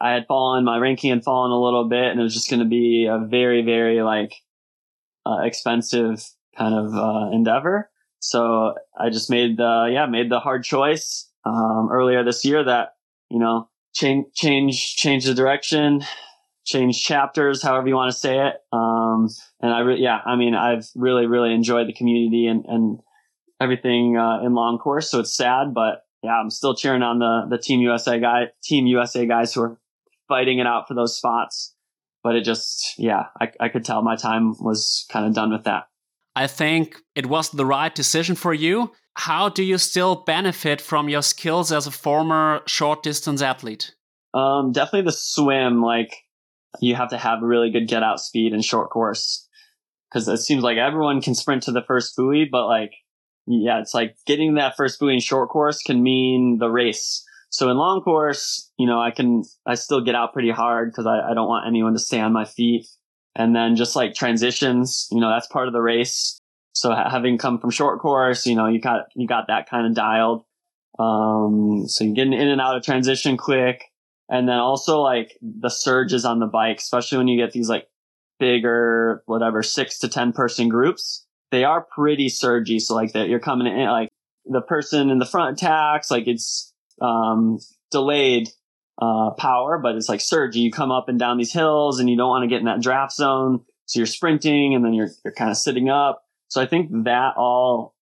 [0.00, 2.60] I had fallen, my ranking had fallen a little bit, and it was just going
[2.60, 4.32] to be a very, very like
[5.26, 6.22] uh, expensive
[6.56, 7.90] kind of uh, endeavor.
[8.20, 12.96] So I just made the yeah made the hard choice um, earlier this year that
[13.30, 16.02] you know change change change the direction
[16.68, 18.54] change chapters, however you want to say it.
[18.72, 19.28] Um,
[19.60, 23.00] and I, re- yeah, I mean, I've really, really enjoyed the community and, and
[23.60, 25.10] everything, uh, in long course.
[25.10, 28.86] So it's sad, but yeah, I'm still cheering on the, the team USA guy, team
[28.86, 29.78] USA guys who are
[30.28, 31.74] fighting it out for those spots.
[32.22, 35.64] But it just, yeah, I, I could tell my time was kind of done with
[35.64, 35.84] that.
[36.38, 38.92] I think it was the right decision for you.
[39.14, 43.92] How do you still benefit from your skills as a former short distance athlete?
[44.34, 45.82] Um, definitely the swim.
[45.82, 46.14] Like
[46.78, 49.48] you have to have a really good get out speed in short course
[50.08, 52.92] because it seems like everyone can sprint to the first buoy, but like,
[53.48, 57.24] yeah, it's like getting that first buoy in short course can mean the race.
[57.50, 61.06] So in long course, you know, I can, I still get out pretty hard because
[61.08, 62.86] I, I don't want anyone to stay on my feet.
[63.38, 66.40] And then just like transitions, you know, that's part of the race.
[66.72, 69.94] So having come from short course, you know, you got, you got that kind of
[69.94, 70.42] dialed.
[70.98, 73.84] Um, so you're getting in and out of transition quick.
[74.28, 77.86] And then also like the surges on the bike, especially when you get these like
[78.40, 82.80] bigger, whatever, six to 10 person groups, they are pretty surgy.
[82.80, 84.08] So like that you're coming in, like
[84.46, 87.60] the person in the front attacks, like it's, um,
[87.92, 88.50] delayed
[89.00, 90.62] uh, power, but it's like surging.
[90.62, 92.80] You come up and down these hills and you don't want to get in that
[92.80, 93.64] draft zone.
[93.86, 96.24] So you're sprinting and then you're, you're kind of sitting up.
[96.48, 97.94] So I think that all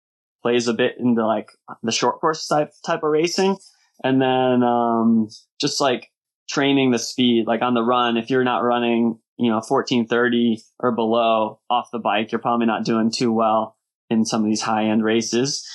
[0.43, 1.51] plays a bit into like
[1.83, 3.57] the short course type, type of racing.
[4.03, 5.29] And then, um,
[5.61, 6.11] just like
[6.49, 10.93] training the speed, like on the run, if you're not running, you know, 1430 or
[10.93, 13.77] below off the bike, you're probably not doing too well
[14.09, 15.69] in some of these high end races.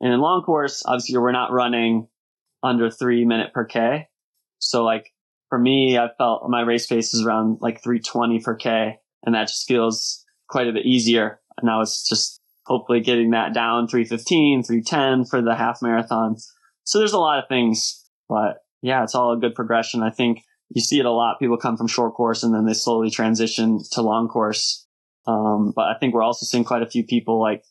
[0.00, 2.08] And in long course, obviously we're not running
[2.62, 4.08] under three minute per K.
[4.60, 5.12] So like
[5.48, 9.48] for me, I felt my race pace is around like 320 per K and that
[9.48, 11.40] just feels quite a bit easier.
[11.58, 16.36] And now it's just hopefully getting that down 315, 310 for the half marathon.
[16.84, 20.02] So there's a lot of things, but yeah, it's all a good progression.
[20.02, 21.38] I think you see it a lot.
[21.40, 24.86] People come from short course and then they slowly transition to long course.
[25.26, 27.64] Um, but I think we're also seeing quite a few people like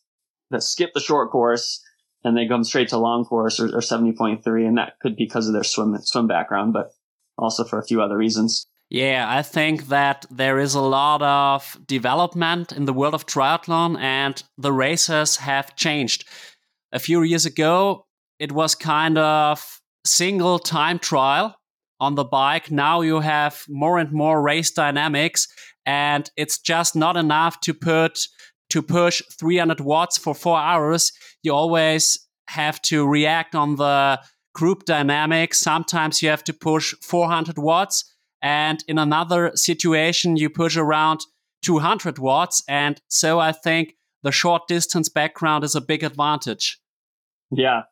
[0.51, 1.81] that skip the short course
[2.23, 4.67] and they come straight to long course or, or 70.3.
[4.67, 6.91] And that could be because of their swim, swim background, but
[7.37, 8.67] also for a few other reasons.
[8.89, 13.99] Yeah, I think that there is a lot of development in the world of triathlon
[13.99, 16.27] and the races have changed.
[16.91, 18.07] A few years ago,
[18.39, 21.55] it was kind of single time trial
[21.99, 22.71] on the bike.
[22.71, 25.47] Now you have more and more race dynamics
[25.85, 28.27] and it's just not enough to put
[28.69, 31.11] to push 300 watts for 4 hours.
[31.43, 34.19] You always have to react on the
[34.53, 35.59] group dynamics.
[35.59, 41.21] Sometimes you have to push 400 watts and in another situation, you push around
[41.63, 42.63] 200 watts.
[42.67, 46.79] And so I think the short distance background is a big advantage.
[47.51, 47.83] Yeah.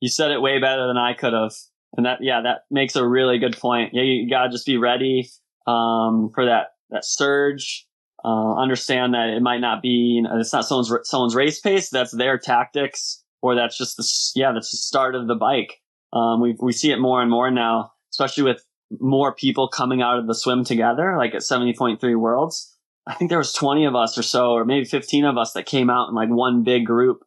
[0.00, 1.52] You said it way better than I could have.
[1.96, 3.94] And that, yeah, that makes a really good point.
[3.94, 5.30] Yeah, you gotta just be ready,
[5.66, 7.86] um, for that, that surge.
[8.24, 11.90] Uh, understand that it might not be it's not someone's, someone's race pace.
[11.90, 15.82] That's their tactics or that's just the, yeah, that's the start of the bike.
[16.14, 18.64] Um, we, we see it more and more now, especially with
[18.98, 22.74] more people coming out of the swim together, like at 70.3 Worlds.
[23.06, 25.66] I think there was 20 of us or so, or maybe 15 of us that
[25.66, 27.24] came out in like one big group.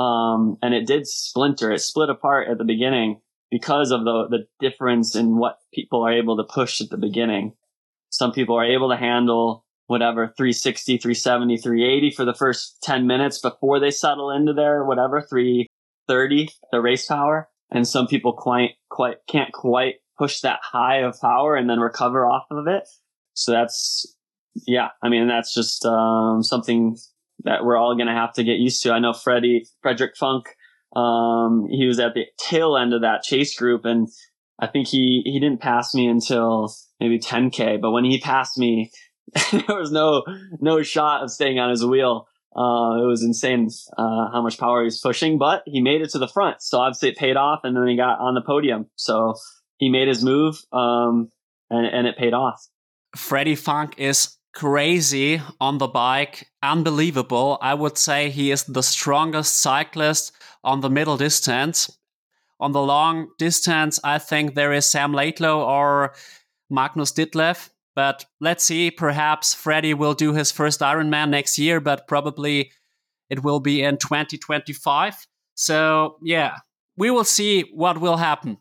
[0.00, 1.70] Um, and it did splinter.
[1.70, 6.12] It split apart at the beginning because of the, the difference in what people are
[6.12, 7.54] able to push at the beginning.
[8.08, 13.40] Some people are able to handle whatever 360, 370, 380 for the first 10 minutes
[13.40, 17.48] before they settle into their whatever 330, the race power.
[17.72, 22.24] And some people quite, quite, can't quite push that high of power and then recover
[22.24, 22.84] off of it.
[23.34, 24.16] So that's,
[24.64, 26.96] yeah, I mean, that's just, um, something
[27.42, 28.92] that we're all going to have to get used to.
[28.92, 30.50] I know Freddie, Frederic Funk,
[30.94, 34.06] um, he was at the tail end of that chase group and
[34.60, 38.92] I think he, he didn't pass me until maybe 10k, but when he passed me,
[39.52, 40.24] there was no,
[40.60, 42.26] no shot of staying on his wheel.
[42.56, 46.10] Uh, it was insane, uh, how much power he was pushing, but he made it
[46.10, 46.60] to the front.
[46.60, 48.86] So obviously it paid off and then he got on the podium.
[48.96, 49.34] So,
[49.80, 51.30] he made his move, um,
[51.70, 52.64] and, and it paid off.
[53.16, 57.58] Freddie Funk is crazy on the bike, unbelievable.
[57.60, 61.90] I would say he is the strongest cyclist on the middle distance.
[62.60, 66.12] On the long distance, I think there is Sam Laidlow or
[66.68, 67.70] Magnus Ditlev.
[68.00, 72.72] But let's see, perhaps Freddie will do his first Ironman next year, but probably
[73.28, 75.26] it will be in 2025.
[75.54, 76.60] So, yeah,
[76.96, 78.56] we will see what will happen.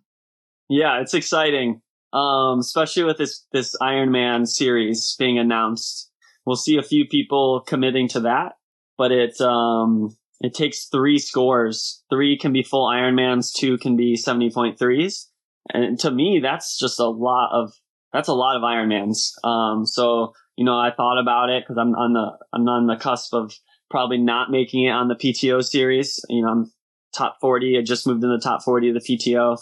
[0.67, 1.82] Yeah, it's exciting.
[2.12, 6.12] Um, especially with this this Ironman series being announced.
[6.45, 8.56] We'll see a few people committing to that,
[8.97, 12.04] but it um it takes three scores.
[12.10, 15.28] Three can be full Ironmans, two can be 70.3s.
[15.73, 17.71] And to me, that's just a lot of
[18.13, 19.32] that's a lot of Ironmans.
[19.43, 22.95] Um, so you know, I thought about it because I'm on the I'm on the
[22.95, 23.54] cusp of
[23.89, 26.19] probably not making it on the PTO series.
[26.30, 26.72] You know, I'm
[27.15, 27.78] top 40.
[27.78, 29.58] I just moved in the top 40 of the PTO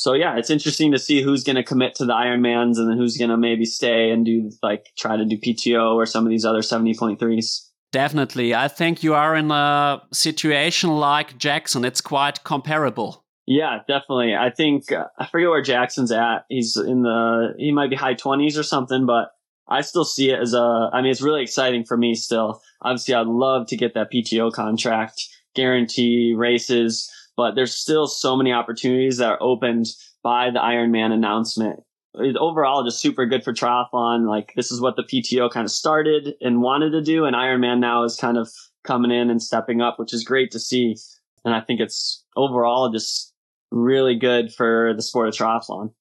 [0.00, 2.96] so yeah, it's interesting to see who's going to commit to the Ironmans and then
[2.96, 6.30] who's going to maybe stay and do like try to do PTO or some of
[6.30, 7.66] these other 70.3s.
[7.92, 8.54] Definitely.
[8.54, 11.84] I think you are in a situation like Jackson.
[11.84, 13.26] It's quite comparable.
[13.52, 14.36] Yeah, definitely.
[14.36, 16.44] I think uh, I forget where Jackson's at.
[16.48, 19.32] He's in the he might be high 20s or something, but
[19.66, 22.62] I still see it as a I mean it's really exciting for me still.
[22.82, 25.20] Obviously, I'd love to get that PTO contract,
[25.56, 29.86] guarantee races but there's still so many opportunities that are opened
[30.22, 31.80] by the Ironman announcement.
[32.16, 34.28] It's overall just super good for triathlon.
[34.28, 37.78] Like this is what the PTO kind of started and wanted to do, and Ironman
[37.78, 38.50] now is kind of
[38.84, 40.96] coming in and stepping up, which is great to see.
[41.42, 43.29] And I think it's overall just
[43.70, 45.92] really good for the sport of triathlon.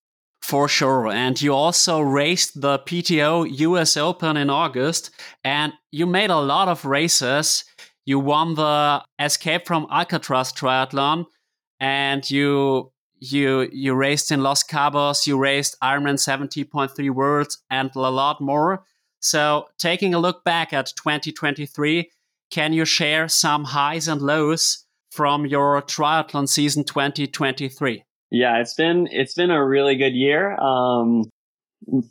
[0.41, 1.07] For sure.
[1.07, 5.11] And you also raced the PTO US Open in August
[5.43, 7.65] and you made a lot of races.
[8.05, 11.25] You won the Escape from Alcatraz triathlon
[11.79, 17.99] and you you you raced in Los Cabos, you raced Ironman 70.3 Worlds, and a
[17.99, 18.83] lot more.
[19.19, 22.09] So, taking a look back at 2023,
[22.49, 24.85] can you share some highs and lows
[25.19, 28.05] from your triathlon season 2023?
[28.31, 30.57] Yeah, it's been it's been a really good year.
[30.57, 31.25] Um,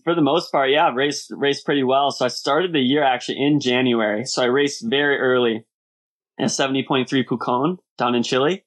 [0.04, 2.10] for the most part, yeah, i raced raced pretty well.
[2.10, 4.26] So I started the year actually in January.
[4.26, 5.64] So I raced very early
[6.36, 8.62] in 70.3 Pucón down in Chile,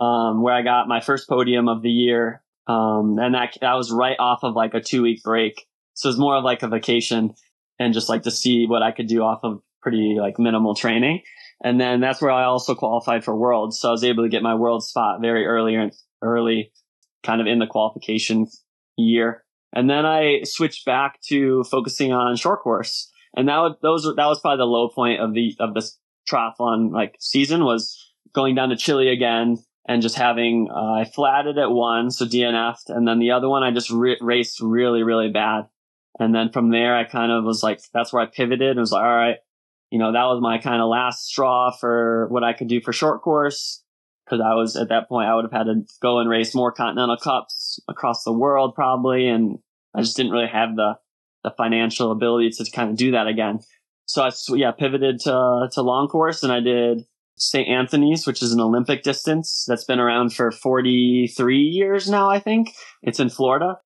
[0.00, 2.42] um, where I got my first podium of the year.
[2.66, 5.64] Um, and that that was right off of like a two week break.
[5.94, 7.34] So it was more of like a vacation
[7.78, 11.22] and just like to see what I could do off of pretty like minimal training.
[11.62, 13.80] And then that's where I also qualified for worlds.
[13.80, 15.90] So I was able to get my world spot very early
[16.22, 16.72] early
[17.22, 18.46] kind of in the qualification
[18.96, 19.44] year.
[19.74, 23.10] And then I switched back to focusing on short course.
[23.36, 25.98] And that was, those, that was probably the low point of the, of this
[26.28, 31.58] triathlon like season was going down to Chile again and just having, uh, I flatted
[31.58, 32.90] at one, so DNF'd.
[32.90, 35.66] And then the other one, I just re- raced really, really bad.
[36.18, 38.92] And then from there, I kind of was like, that's where I pivoted and was
[38.92, 39.36] like, all right,
[39.90, 42.92] you know, that was my kind of last straw for what I could do for
[42.92, 43.82] short course
[44.24, 46.72] because I was at that point I would have had to go and race more
[46.72, 49.58] continental cups across the world probably, and
[49.94, 50.94] I just didn't really have the
[51.44, 53.60] the financial ability to kind of do that again.
[54.06, 57.04] So I yeah pivoted to to long course and I did
[57.38, 57.68] St.
[57.68, 62.30] Anthony's, which is an Olympic distance that's been around for 43 years now.
[62.30, 62.72] I think
[63.02, 63.78] it's in Florida.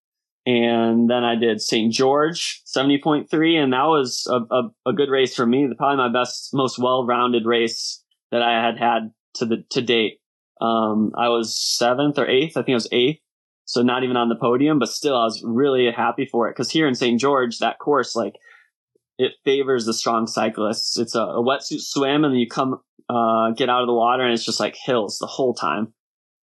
[0.47, 1.93] And then I did St.
[1.93, 5.70] George 70.3, and that was a, a, a good race for me.
[5.76, 10.20] Probably my best, most well-rounded race that I had had to the to date.
[10.61, 12.57] Um, I was seventh or eighth.
[12.57, 13.20] I think I was eighth.
[13.64, 16.57] So not even on the podium, but still I was really happy for it.
[16.57, 17.20] Cause here in St.
[17.20, 18.34] George, that course, like
[19.16, 20.99] it favors the strong cyclists.
[20.99, 24.24] It's a, a wetsuit swim and then you come, uh, get out of the water
[24.24, 25.93] and it's just like hills the whole time.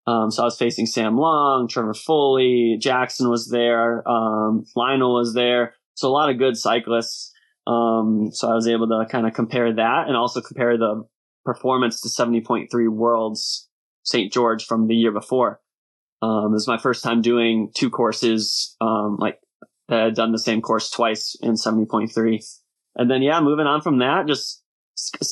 [0.07, 5.33] Um, so I was facing Sam Long, Trevor Foley, Jackson was there, um, Lionel was
[5.33, 5.73] there.
[5.95, 7.33] So a lot of good cyclists.
[7.67, 11.05] Um, so I was able to kind of compare that and also compare the
[11.43, 13.67] performance to 70.3 worlds
[14.03, 14.31] St.
[14.31, 15.59] George from the year before.
[16.21, 19.39] Um, it was my first time doing two courses, um, like
[19.89, 22.59] I had done the same course twice in 70.3.
[22.95, 24.63] And then, yeah, moving on from that, just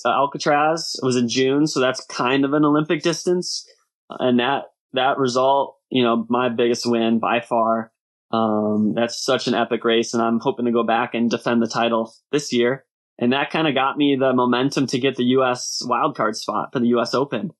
[0.05, 1.65] Alcatraz was in June.
[1.67, 3.65] So that's kind of an Olympic distance.
[4.09, 7.91] And that, that result, you know, my biggest win by far.
[8.31, 10.13] Um, that's such an epic race.
[10.13, 12.85] And I'm hoping to go back and defend the title this year.
[13.17, 15.81] And that kind of got me the momentum to get the U.S.
[15.85, 17.13] wildcard spot for the U.S.
[17.13, 17.51] Open.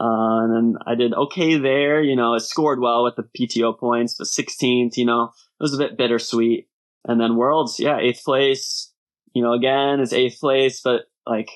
[0.00, 2.02] Uh, and then I did okay there.
[2.02, 5.74] You know, I scored well with the PTO points, the 16th, you know, it was
[5.74, 6.68] a bit bittersweet.
[7.06, 8.92] And then Worlds, yeah, eighth place,
[9.34, 11.50] you know, again, it's eighth place, but like,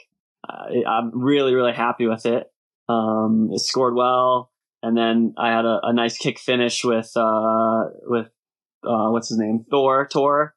[0.48, 2.46] uh, I'm really, really happy with it.
[2.88, 4.50] Um, it scored well.
[4.82, 8.26] And then I had a, a nice kick finish with, uh, with,
[8.84, 9.64] uh, what's his name?
[9.70, 10.54] Thor, Tor.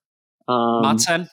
[0.48, 1.30] Um, Madsen.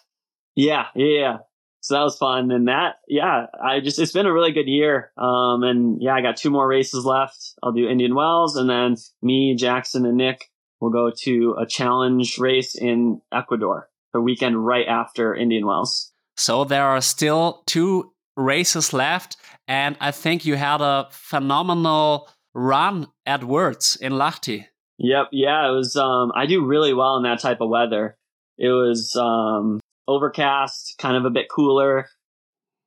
[0.57, 1.37] Yeah, yeah, yeah
[1.81, 2.51] so that was fun.
[2.51, 5.11] And that, yeah, I just, it's been a really good year.
[5.17, 7.55] Um, and yeah, I got two more races left.
[7.63, 12.39] I'll do Indian Wells and then me, Jackson and Nick will go to a challenge
[12.39, 16.13] race in Ecuador the weekend right after Indian Wells.
[16.37, 19.37] So there are still two races left.
[19.67, 24.67] And I think you had a phenomenal run at Worlds in Lahti.
[24.99, 25.27] Yep.
[25.33, 25.69] Yeah.
[25.69, 28.17] It was, um, I do really well in that type of weather.
[28.57, 32.07] It was, um, overcast, kind of a bit cooler.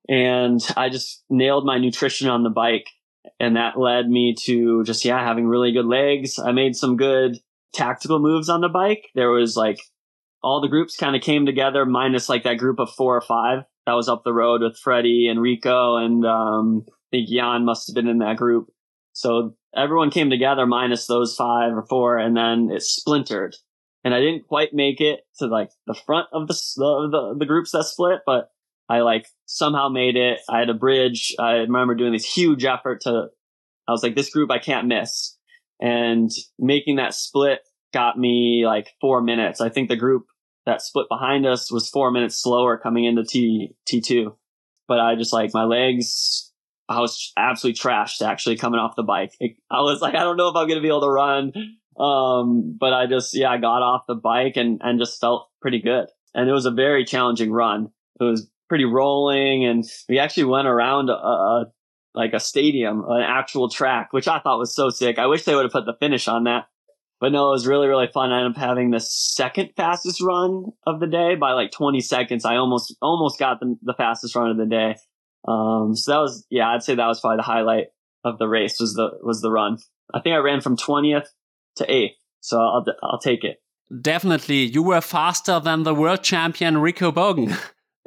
[0.10, 2.88] And I just nailed my nutrition on the bike.
[3.40, 6.40] And that led me to just, yeah, having really good legs.
[6.40, 7.38] I made some good
[7.74, 9.10] tactical moves on the bike.
[9.14, 9.80] There was like
[10.42, 13.64] all the groups kind of came together, minus like that group of four or five
[13.86, 15.98] that was up the road with Freddie and Rico.
[15.98, 18.68] And um, I think Jan must have been in that group.
[19.14, 23.56] So everyone came together minus those five or four, and then it splintered
[24.04, 27.72] and I didn't quite make it to like the front of the, the, the groups
[27.72, 28.50] that split, but
[28.90, 30.40] I like somehow made it.
[30.50, 31.36] I had a bridge.
[31.40, 33.28] I remember doing this huge effort to,
[33.88, 35.38] I was like, this group I can't miss.
[35.80, 36.30] And
[36.60, 37.60] making that split
[37.94, 39.62] got me like four minutes.
[39.62, 40.26] I think the group
[40.66, 44.36] that split behind us was four minutes slower coming into T, T2.
[44.88, 46.52] But I just like my legs,
[46.90, 49.32] I was absolutely trashed actually coming off the bike.
[49.42, 51.54] I was like, I don't know if I'm to be able to run.
[52.00, 55.82] Um, but I just, yeah, I got off the bike and, and just felt pretty
[55.82, 56.08] good.
[56.34, 57.90] And it was a very challenging run.
[58.20, 61.66] It was pretty rolling and we actually went around a, a
[62.14, 65.18] like a stadium, an actual track, which I thought was so sick.
[65.18, 66.66] I wish they would have put the finish on that.
[67.22, 68.32] But no, it was really, really fun.
[68.32, 72.44] I ended up having the second fastest run of the day by like 20 seconds.
[72.44, 74.96] I almost, almost got the, the fastest run of the day.
[75.48, 77.88] Um, so that was, yeah, I'd say that was probably the highlight
[78.24, 79.78] of the race was the, was the run.
[80.14, 81.28] I think I ran from 20th
[81.78, 82.18] to eighth.
[82.42, 83.62] So I'll I'll take it.
[84.02, 87.58] Definitely, you were faster than the world champion Rico Bogen.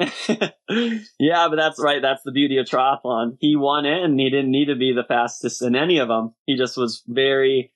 [1.21, 2.03] yeah, but that's right.
[2.03, 3.37] That's the beauty of triathlon.
[3.39, 6.35] He won it, and he didn't need to be the fastest in any of them.
[6.47, 7.73] He just was very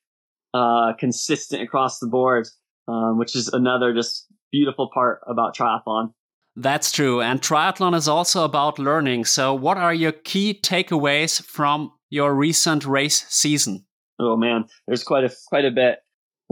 [0.55, 2.49] uh, consistent across the board,
[2.86, 6.12] um, which is another just beautiful part about triathlon.
[6.57, 7.20] That's true.
[7.20, 9.26] And triathlon is also about learning.
[9.26, 13.84] So, what are your key takeaways from your recent race season?
[14.18, 15.99] Oh man, there's quite a quite a bit.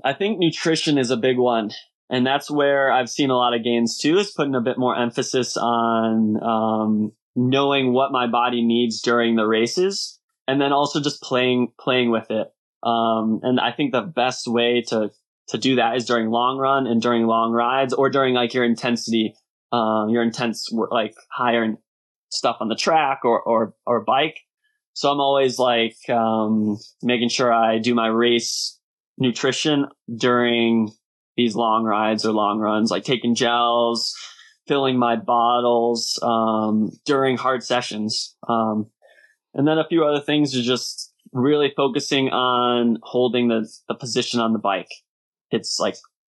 [0.04, 1.70] I think nutrition is a big one.
[2.08, 4.96] And that's where I've seen a lot of gains too, is putting a bit more
[4.96, 11.20] emphasis on um, knowing what my body needs during the races, and then also just
[11.20, 12.48] playing playing with it.
[12.82, 15.10] Um, and I think the best way to
[15.48, 18.64] to do that is during long run and during long rides, or during like your
[18.64, 19.34] intensity,
[19.72, 21.74] uh, your intense like higher
[22.30, 24.40] stuff on the track or or or bike.
[24.92, 28.80] So I'm always like um, making sure I do my race
[29.18, 30.90] nutrition during
[31.36, 34.14] these long rides or long runs, like taking gels,
[34.66, 38.34] filling my bottles um, during hard sessions.
[38.48, 38.86] Um,
[39.54, 44.40] and then a few other things are just really focusing on holding the, the position
[44.40, 44.90] on the bike.
[45.50, 45.96] It's like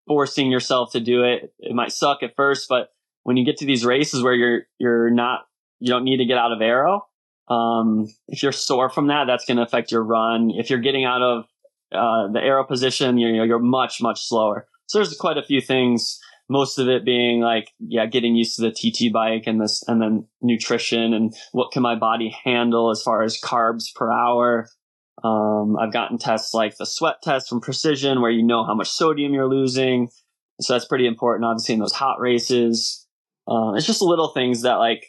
[0.07, 1.53] forcing yourself to do it.
[1.59, 2.91] It might suck at first, but
[3.23, 5.47] when you get to these races where you're you're not
[5.81, 7.07] you don't need to get out of aero,
[7.49, 10.51] um, if you're sore from that, that's going to affect your run.
[10.51, 11.45] If you're getting out of
[11.93, 14.67] uh, the aero position, you're, you're much much slower.
[14.87, 16.21] So there's quite a few things.
[16.49, 20.01] Most of it being like, yeah, getting used to the TT bike and this, and
[20.01, 24.69] then nutrition and what can my body handle as far as carbs per hour.
[25.25, 28.89] Um, I've gotten tests like the sweat test from Precision where you know how much
[28.89, 30.09] sodium you're losing.
[30.61, 33.07] So that's pretty important, obviously, in those hot races.
[33.49, 35.07] Uh, it's just little things that like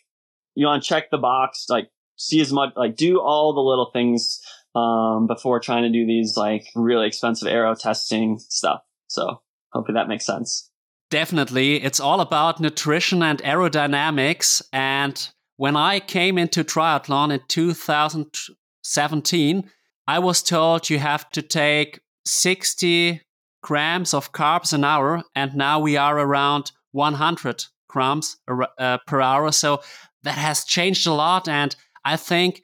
[0.56, 3.92] you want to check the box, like see as much, like do all the little
[3.92, 4.40] things
[4.76, 8.82] um, before trying to do these like really expensive aero testing stuff.
[9.08, 9.42] So
[9.74, 10.72] Hopefully that makes sense.
[11.10, 11.84] Definitely.
[11.84, 14.64] It's all about nutrition and aerodynamics.
[14.74, 19.72] And when I came into triathlon in 2017,
[20.08, 23.22] I was told you have to take 60
[23.62, 25.24] grams of carbs an hour.
[25.36, 28.38] And now we are around 100 grams
[28.78, 29.52] uh, per hour.
[29.52, 29.82] So
[30.24, 31.48] that has changed a lot.
[31.48, 32.64] And I think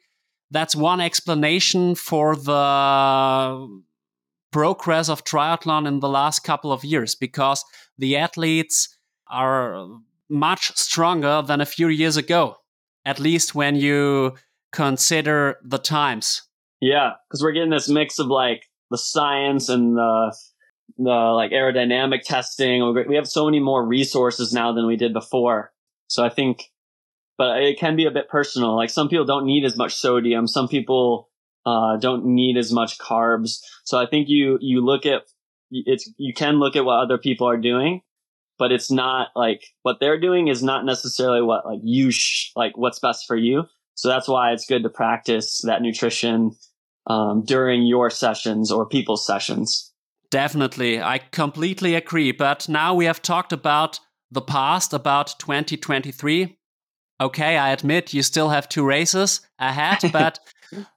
[0.50, 3.82] that's one explanation for the
[4.52, 7.64] progress of triathlon in the last couple of years because
[7.98, 8.96] the athletes
[9.28, 9.88] are
[10.30, 12.56] much stronger than a few years ago,
[13.04, 14.34] at least when you
[14.72, 16.42] consider the times.
[16.84, 20.36] Yeah, because we're getting this mix of like the science and the
[20.98, 23.06] the like aerodynamic testing.
[23.08, 25.72] We have so many more resources now than we did before.
[26.08, 26.64] So I think,
[27.38, 28.76] but it can be a bit personal.
[28.76, 30.46] Like some people don't need as much sodium.
[30.46, 31.30] Some people
[31.64, 33.60] uh, don't need as much carbs.
[33.84, 35.22] So I think you you look at
[35.70, 38.02] it's you can look at what other people are doing,
[38.58, 42.76] but it's not like what they're doing is not necessarily what like you sh- like
[42.76, 43.64] what's best for you.
[43.94, 46.50] So that's why it's good to practice that nutrition
[47.06, 49.92] um, during your sessions or people's sessions.
[50.30, 52.32] Definitely, I completely agree.
[52.32, 54.00] But now we have talked about
[54.30, 56.58] the past, about 2023.
[57.20, 60.40] Okay, I admit you still have two races ahead, but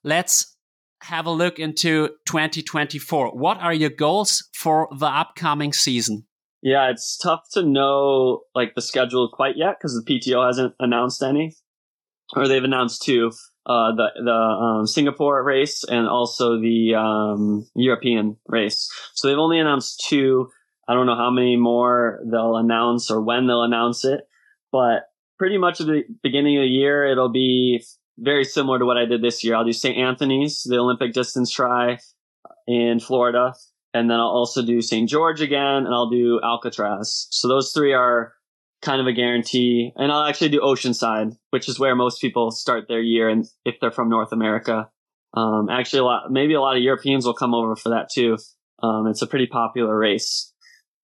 [0.04, 0.56] let's
[1.04, 3.38] have a look into 2024.
[3.38, 6.26] What are your goals for the upcoming season?
[6.64, 11.22] Yeah, it's tough to know like the schedule quite yet because the PTO hasn't announced
[11.22, 11.56] any,
[12.36, 13.32] or they've announced two:
[13.68, 18.90] uh, the the um, Singapore race and also the um, European race.
[19.14, 20.50] So they've only announced two.
[20.88, 24.22] I don't know how many more they'll announce or when they'll announce it,
[24.72, 27.84] but pretty much at the beginning of the year, it'll be
[28.18, 29.56] very similar to what I did this year.
[29.56, 29.98] I'll do St.
[29.98, 32.00] Anthony's, the Olympic distance tri
[32.68, 33.54] in Florida.
[33.94, 35.10] And then I'll also do St.
[35.10, 37.28] George again and I'll do Alcatraz.
[37.32, 38.34] So those three are
[38.82, 39.92] kind of a guarantee.
[39.96, 43.30] And I'll actually do Oceanside, which is where most people start their year.
[43.30, 44.90] And if they're from North America,
[45.34, 48.38] um, actually a lot, maybe a lot of Europeans will come over for that too.
[48.82, 50.54] Um, it's a pretty popular race.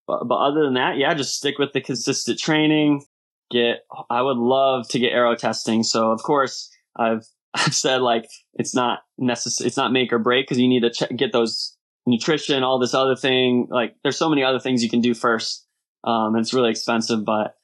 [0.07, 3.05] But, but other than that, yeah, just stick with the consistent training.
[3.51, 5.83] Get, I would love to get aero testing.
[5.83, 10.47] So of course, I've I've said like it's not necessary, it's not make or break
[10.47, 13.67] because you need to check, get those nutrition, all this other thing.
[13.69, 15.67] Like there's so many other things you can do first.
[16.03, 17.55] Um, it's really expensive, but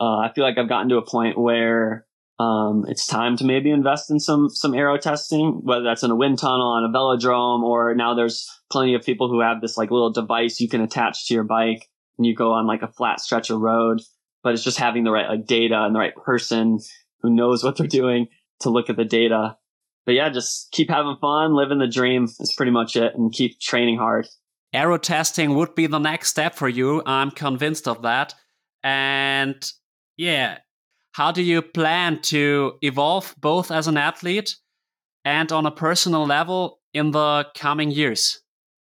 [0.00, 2.06] uh, I feel like I've gotten to a point where
[2.38, 6.16] um, it's time to maybe invest in some some aero testing, whether that's in a
[6.16, 9.90] wind tunnel on a velodrome, or now there's plenty of people who have this like
[9.90, 11.88] little device you can attach to your bike
[12.18, 14.00] and you go on like a flat stretch of road.
[14.42, 16.80] But it's just having the right like data and the right person
[17.22, 18.26] who knows what they're doing
[18.60, 19.56] to look at the data.
[20.04, 23.58] But yeah, just keep having fun, living the dream is pretty much it, and keep
[23.58, 24.26] training hard.
[24.74, 27.00] aero testing would be the next step for you.
[27.06, 28.34] I'm convinced of that.
[28.82, 29.64] And
[30.16, 30.58] yeah,
[31.12, 34.56] how do you plan to evolve both as an athlete
[35.24, 38.40] and on a personal level in the coming years?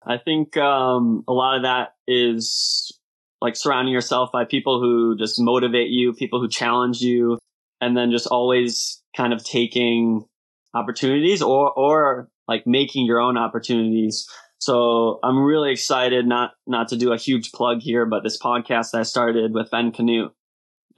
[0.06, 2.98] I think um, a lot of that is
[3.42, 7.38] like surrounding yourself by people who just motivate you, people who challenge you,
[7.82, 10.26] and then just always kind of taking
[10.74, 14.28] opportunities or or like making your own opportunities.
[14.60, 18.94] So I'm really excited not not to do a huge plug here, but this podcast
[18.94, 20.32] I started with Ben Kanute,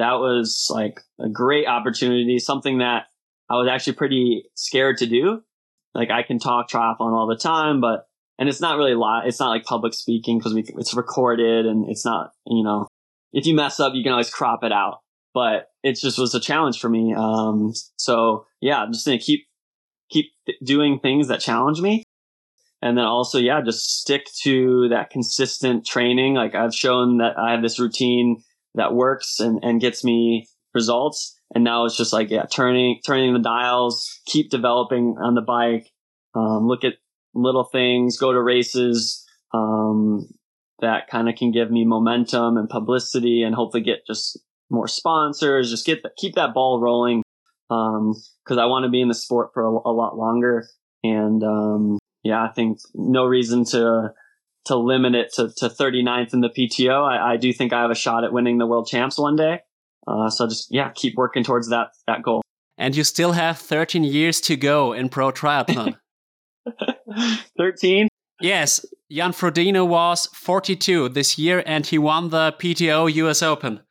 [0.02, 3.06] that was like a great opportunity, something that
[3.49, 5.43] I was actually pretty scared to do.
[5.93, 8.08] Like I can talk triathlon all the time, but
[8.39, 9.28] and it's not really live.
[9.28, 12.88] It's not like public speaking because we it's recorded and it's not you know
[13.32, 15.02] if you mess up you can always crop it out.
[15.36, 17.14] But it just was a challenge for me.
[17.16, 19.45] Um, so yeah, I'm just gonna keep
[20.10, 22.04] keep th- doing things that challenge me,
[22.82, 26.34] and then also yeah, just stick to that consistent training.
[26.34, 28.43] Like I've shown that I have this routine
[28.76, 31.38] that works and and gets me results.
[31.53, 35.89] And now it's just like yeah, turning turning the dials, keep developing on the bike.
[36.34, 36.93] Um, look at
[37.34, 40.28] little things, go to races um,
[40.80, 45.69] that kind of can give me momentum and publicity, and hopefully get just more sponsors.
[45.69, 47.24] Just get keep that ball rolling
[47.72, 48.15] um,
[48.49, 50.67] I want to be in the sport for a, a lot longer.
[51.03, 54.13] And um, yeah, I think no reason to
[54.66, 57.03] to limit it to, to 39th in the PTO.
[57.03, 59.62] I, I do think I have a shot at winning the world champs one day.
[60.07, 62.41] Uh, so just yeah, keep working towards that that goal.
[62.78, 65.97] And you still have 13 years to go in pro triathlon.
[67.57, 68.07] 13?
[68.39, 73.82] Yes, Jan Frodeno was 42 this year and he won the PTO US Open.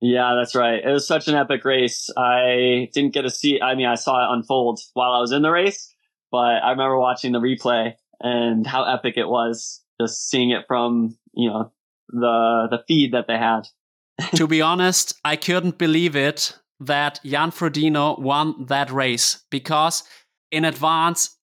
[0.00, 0.80] Yeah, that's right.
[0.82, 2.08] It was such an epic race.
[2.16, 5.42] I didn't get to see I mean I saw it unfold while I was in
[5.42, 5.94] the race,
[6.30, 11.16] but I remember watching the replay and how epic it was just seeing it from,
[11.32, 11.72] you know,
[12.08, 13.62] the the feed that they had.
[14.34, 20.02] to be honest, I couldn't believe it that Jan Frodeno won that race because
[20.50, 21.36] in advance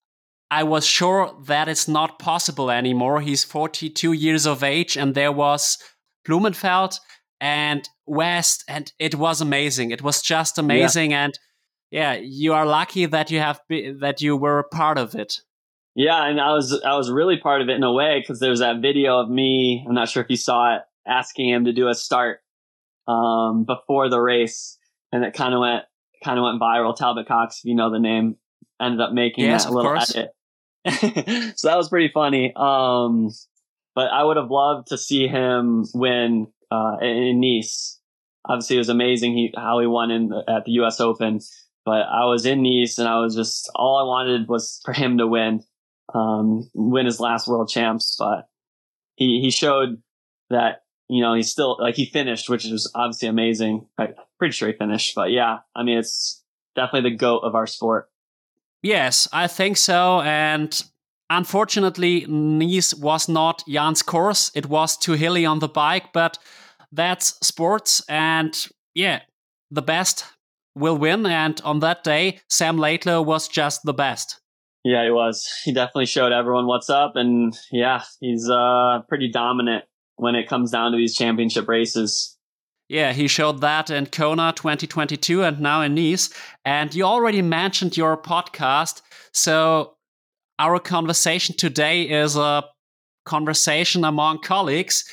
[0.49, 3.21] I was sure that it's not possible anymore.
[3.21, 5.77] He's 42 years of age, and there was
[6.27, 6.99] Blummenfelt
[7.41, 9.91] and West, and it was amazing.
[9.91, 11.25] It was just amazing, yeah.
[11.25, 11.39] and
[11.91, 15.41] yeah, you are lucky that you have be- that you were a part of it.
[15.97, 18.59] Yeah, and I was I was really part of it in a way because there's
[18.59, 19.83] that video of me.
[19.85, 22.41] I'm not sure if you saw it, asking him to do a start
[23.07, 24.77] um, before the race,
[25.11, 25.85] and it kind of went
[26.23, 26.95] kind of went viral.
[26.95, 28.35] Talbot Cox, if you know the name,
[28.79, 30.15] ended up making yes, that little course.
[30.15, 30.35] edit
[31.55, 32.53] so that was pretty funny.
[32.55, 33.31] Um,
[33.95, 37.99] but I would have loved to see him win uh, in Nice.
[38.45, 41.01] Obviously, it was amazing he, how he won in the, at the U.S.
[41.01, 41.39] Open.
[41.85, 45.17] But I was in Nice, and I was just all I wanted was for him
[45.17, 45.63] to win,
[46.13, 48.15] um, win his last World Champs.
[48.17, 48.47] But
[49.15, 50.01] he he showed
[50.49, 53.87] that you know he's still like he finished, which is obviously amazing.
[53.97, 56.43] I'm pretty sure he finished, but yeah, I mean it's
[56.75, 58.09] definitely the goat of our sport.
[58.83, 60.21] Yes, I think so.
[60.21, 60.81] And
[61.29, 64.51] unfortunately, Nice was not Jan's course.
[64.55, 66.37] It was too hilly on the bike, but
[66.91, 68.03] that's sports.
[68.07, 68.55] And
[68.93, 69.21] yeah,
[69.71, 70.25] the best
[70.75, 71.25] will win.
[71.25, 74.39] And on that day, Sam Laidlow was just the best.
[74.87, 75.45] Yeah, he was.
[75.65, 77.17] He definitely showed everyone what's up.
[77.17, 79.83] And yeah, he's uh, pretty dominant
[80.15, 82.37] when it comes down to these championship races.
[82.87, 86.29] Yeah, he showed that in Kona 2022 and now in Nice.
[86.63, 89.01] And you already mentioned your podcast.
[89.33, 89.95] So
[90.57, 92.63] our conversation today is a
[93.25, 95.03] conversation among colleagues.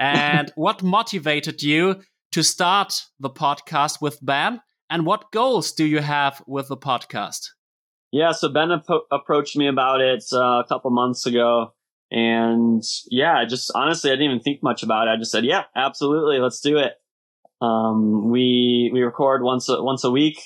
[0.00, 2.02] And what motivated you
[2.32, 4.60] to start the podcast with Ben?
[4.90, 7.50] And what goals do you have with the podcast?
[8.12, 11.74] Yeah, so Ben ap- approached me about it uh, a couple months ago.
[12.10, 15.12] And yeah, I just honestly, I didn't even think much about it.
[15.12, 16.94] I just said, yeah, absolutely, let's do it.
[17.60, 20.40] Um, we we record once a, once a week,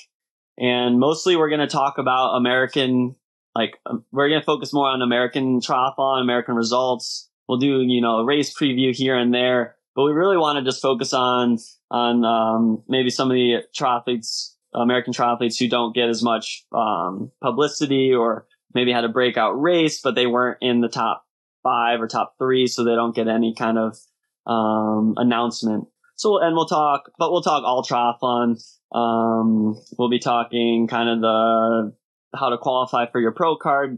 [0.59, 3.15] and mostly we're going to talk about American.
[3.55, 7.29] Like um, we're going to focus more on American triathlon, American results.
[7.47, 10.63] We'll do you know a race preview here and there, but we really want to
[10.63, 11.57] just focus on
[11.89, 17.31] on um, maybe some of the triathletes, American triathletes who don't get as much um,
[17.41, 21.25] publicity or maybe had a breakout race, but they weren't in the top
[21.63, 23.97] five or top three, so they don't get any kind of
[24.45, 25.87] um, announcement.
[26.15, 28.61] So, and we'll talk, but we'll talk all triathlon.
[28.93, 31.93] Um, we'll be talking kind of the,
[32.37, 33.97] how to qualify for your pro card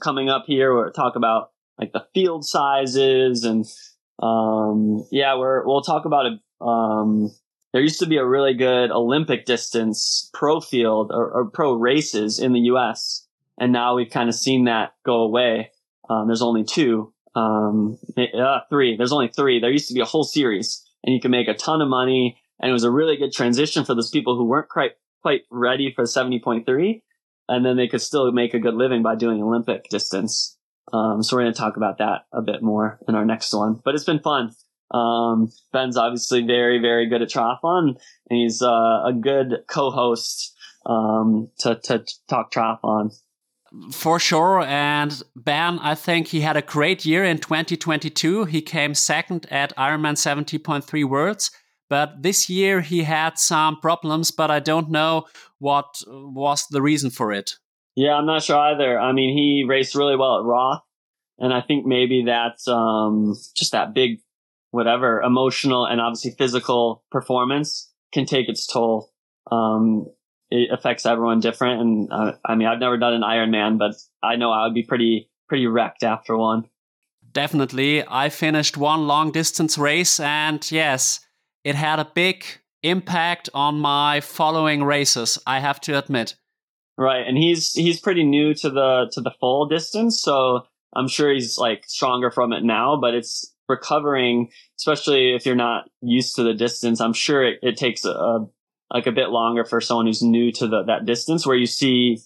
[0.00, 0.74] coming up here.
[0.74, 3.64] We'll talk about like the field sizes and,
[4.22, 6.38] um, yeah, we're, we'll talk about it.
[6.60, 7.30] Um,
[7.72, 12.38] there used to be a really good Olympic distance pro field or, or pro races
[12.38, 13.26] in the U.S.
[13.58, 15.70] And now we've kind of seen that go away.
[16.08, 18.96] Um, there's only two um, uh, three.
[18.96, 19.60] There's only three.
[19.60, 22.38] There used to be a whole series, and you can make a ton of money.
[22.60, 24.92] And it was a really good transition for those people who weren't quite
[25.22, 27.00] quite ready for 70.3,
[27.48, 30.58] and then they could still make a good living by doing Olympic distance.
[30.92, 33.80] Um, so we're going to talk about that a bit more in our next one.
[33.84, 34.54] But it's been fun.
[34.92, 37.96] Um, Ben's obviously very, very good at triathlon,
[38.30, 40.54] and he's uh, a good co-host
[40.86, 43.14] um, to to talk triathlon.
[43.90, 44.60] For sure.
[44.60, 48.44] And Ben, I think he had a great year in 2022.
[48.44, 51.50] He came second at Ironman 70.3 Worlds.
[51.88, 55.26] But this year he had some problems, but I don't know
[55.58, 57.52] what was the reason for it.
[57.94, 58.98] Yeah, I'm not sure either.
[58.98, 60.82] I mean, he raced really well at Roth.
[61.38, 64.20] And I think maybe that's um, just that big,
[64.72, 69.12] whatever, emotional and obviously physical performance can take its toll.
[69.50, 70.06] Um,
[70.50, 71.80] it affects everyone different.
[71.80, 74.82] And uh, I mean, I've never done an Ironman, but I know I would be
[74.82, 76.64] pretty pretty wrecked after one.
[77.32, 81.20] Definitely, I finished one long distance race, and yes,
[81.64, 82.44] it had a big
[82.82, 85.38] impact on my following races.
[85.46, 86.34] I have to admit.
[86.98, 91.32] Right, and he's he's pretty new to the to the full distance, so I'm sure
[91.32, 92.98] he's like stronger from it now.
[93.00, 97.00] But it's recovering, especially if you're not used to the distance.
[97.00, 98.46] I'm sure it, it takes a,
[98.92, 102.18] like a bit longer for someone who's new to the, that distance where you see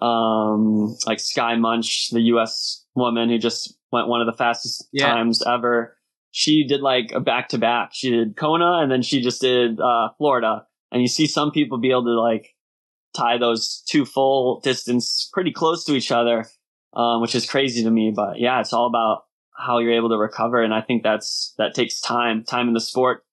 [0.00, 5.06] um, like Skye Moench, the US woman who just went one of the fastest yeah.
[5.06, 5.96] times ever.
[6.30, 7.90] She did like a back to back.
[7.92, 10.66] She did Kona and then she just did uh, Florida.
[10.90, 12.54] And you see some people be able to like
[13.16, 16.46] tie those two full distance pretty close to each other,
[16.94, 18.12] um, which is crazy to me.
[18.14, 19.22] But yeah, it's all about
[19.56, 20.62] how you're able to recover.
[20.62, 23.24] And I think that's, that takes time, time in the sport,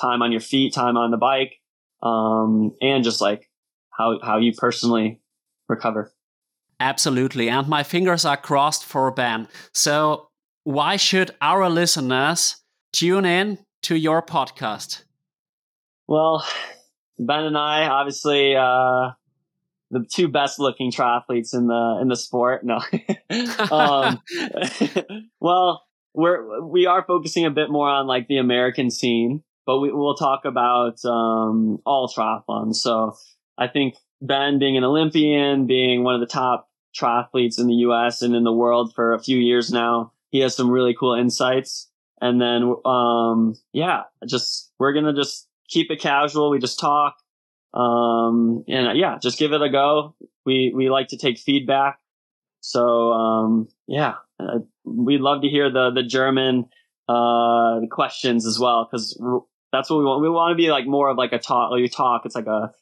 [0.00, 1.60] time on your feet, time on the bike
[2.02, 3.50] um, and just like
[3.90, 5.20] how how you personally
[5.68, 6.12] recover.
[6.78, 9.48] Absolutely, and my fingers are crossed for Ben.
[9.72, 10.28] So,
[10.64, 12.56] why should our listeners
[12.92, 15.04] tune in to your podcast?
[16.06, 16.44] Well,
[17.18, 19.10] Ben and I, obviously, uh,
[19.90, 22.64] the two best looking triathletes in the in the sport.
[22.64, 22.80] No,
[23.70, 24.22] um,
[25.40, 25.84] well,
[26.14, 30.16] we're we are focusing a bit more on like the American scene but we, will
[30.16, 32.74] talk about um, all triathlons.
[32.74, 33.16] So
[33.56, 36.68] I think Ben being an Olympian, being one of the top
[36.98, 38.20] triathletes in the U.S.
[38.20, 41.88] and in the world for a few years now, he has some really cool insights.
[42.20, 46.50] And then, um, yeah, just we're gonna just keep it casual.
[46.50, 47.14] We just talk,
[47.74, 50.14] um, and uh, yeah, just give it a go.
[50.44, 51.98] We we like to take feedback.
[52.60, 56.68] So um, yeah, uh, we'd love to hear the the German
[57.08, 59.20] uh, questions as well because
[59.72, 60.22] that's what we want.
[60.22, 61.70] We want to be like more of like a talk.
[61.70, 62.72] Like you talk, it's like a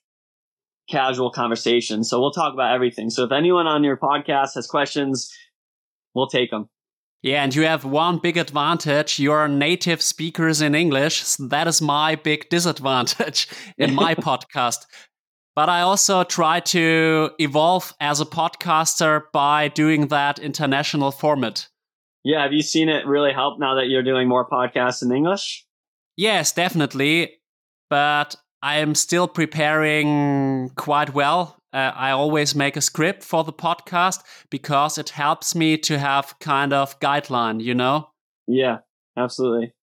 [0.89, 2.03] casual conversation.
[2.03, 3.11] So we'll talk about everything.
[3.11, 5.31] So if anyone on your podcast has questions,
[6.15, 6.69] we'll take them.
[7.23, 9.19] Yeah, and you have one big advantage.
[9.19, 11.25] You're native speakers in English.
[11.25, 13.49] So that is my big disadvantage
[13.79, 14.87] in my podcast.
[15.57, 21.67] But I also try to evolve as a podcaster by doing that international format.
[22.23, 25.67] Yeah, have you seen it really help now that you're doing more podcasts in English?
[26.17, 27.39] Yes, definitely.
[27.91, 31.58] But I am still preparing quite well.
[31.73, 36.39] Uh, I always make a script for the podcast because it helps me to have
[36.41, 38.11] kind of guideline, you know?
[38.47, 38.79] Yeah,
[39.17, 39.75] absolutely.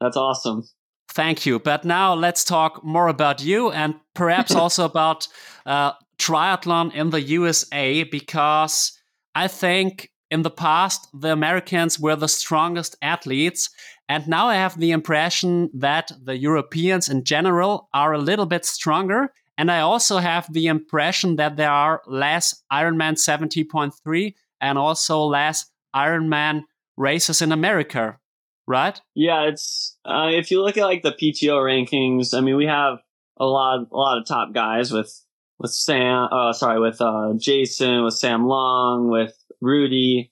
[0.00, 0.64] That's awesome.
[1.10, 1.58] Thank you.
[1.58, 5.28] But now let's talk more about you and perhaps also about
[5.64, 8.92] uh, triathlon in the USA because
[9.34, 13.70] I think in the past the Americans were the strongest athletes
[14.08, 18.64] and now I have the impression that the Europeans in general are a little bit
[18.64, 19.32] stronger.
[19.58, 25.66] And I also have the impression that there are less Ironman 70.3 and also less
[25.94, 26.62] Ironman
[26.96, 28.20] races in America,
[28.68, 29.00] right?
[29.16, 32.98] Yeah, it's uh, if you look at like the PTO rankings, I mean, we have
[33.36, 35.12] a lot, a lot of top guys with
[35.58, 40.30] with Sam, uh, sorry, with uh, Jason, with Sam Long, with Rudy,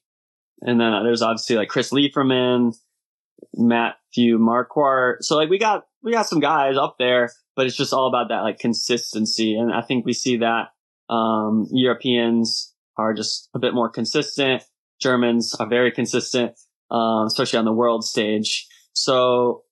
[0.63, 2.77] and then uh, there's obviously like Chris Leiferman,
[4.17, 5.23] Matthew Marquardt.
[5.23, 8.29] So like we got we got some guys up there, but it's just all about
[8.29, 9.57] that like consistency.
[9.57, 10.69] And I think we see that
[11.09, 14.63] um, Europeans are just a bit more consistent.
[15.01, 16.53] Germans are very consistent,
[16.91, 18.67] um, especially on the world stage.
[18.95, 19.65] So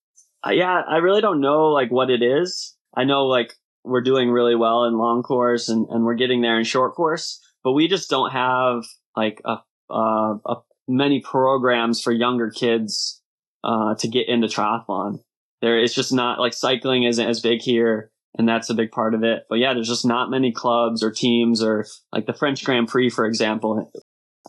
[0.47, 2.77] uh, yeah, I really don't know like what it is.
[2.95, 6.59] I know like we're doing really well in long course and, and we're getting there
[6.59, 8.85] in short course, but we just don't have
[9.17, 9.57] like a,
[9.91, 13.23] uh, a many programs for younger kids
[13.65, 15.21] uh, to get into triathlon.
[15.62, 19.15] There, it's just not like cycling isn't as big here, and that's a big part
[19.15, 19.45] of it.
[19.49, 23.09] But yeah, there's just not many clubs or teams or like the French Grand Prix,
[23.09, 23.91] for example.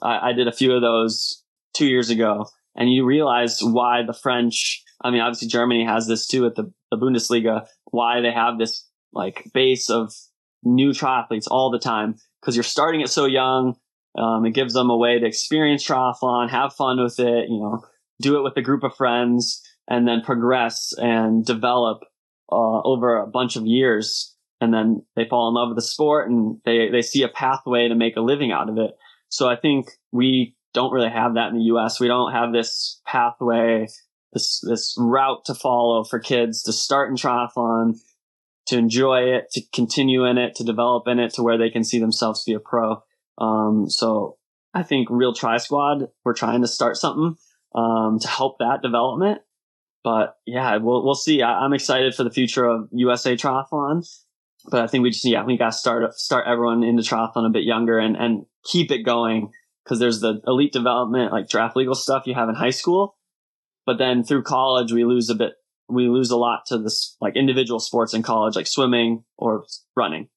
[0.01, 1.41] I, I did a few of those
[1.73, 6.27] two years ago, and you realize why the French, I mean, obviously Germany has this
[6.27, 10.13] too at the, the Bundesliga, why they have this like base of
[10.63, 13.75] new triathletes all the time because you're starting it so young.
[14.17, 17.83] Um, it gives them a way to experience triathlon, have fun with it, you know,
[18.21, 22.03] do it with a group of friends, and then progress and develop
[22.51, 24.35] uh, over a bunch of years.
[24.61, 27.87] And then they fall in love with the sport and they, they see a pathway
[27.87, 28.91] to make a living out of it.
[29.29, 31.99] So I think we don't really have that in the US.
[31.99, 33.87] We don't have this pathway,
[34.33, 37.97] this, this route to follow for kids to start in triathlon,
[38.67, 41.83] to enjoy it, to continue in it, to develop in it to where they can
[41.83, 43.03] see themselves be a pro.
[43.37, 44.37] Um, so
[44.73, 47.35] I think Real Tri Squad, we're trying to start something
[47.75, 49.41] um, to help that development.
[50.03, 51.41] But yeah, we'll we'll see.
[51.41, 54.07] I, am excited for the future of USA Triathlon,
[54.69, 57.49] but I think we just yeah we got to start start everyone into triathlon a
[57.49, 59.51] bit younger and and keep it going
[59.83, 63.17] because there's the elite development like draft legal stuff you have in high school,
[63.85, 65.53] but then through college we lose a bit
[65.89, 69.65] we lose a lot to this like individual sports in college, like swimming or
[69.95, 70.29] running.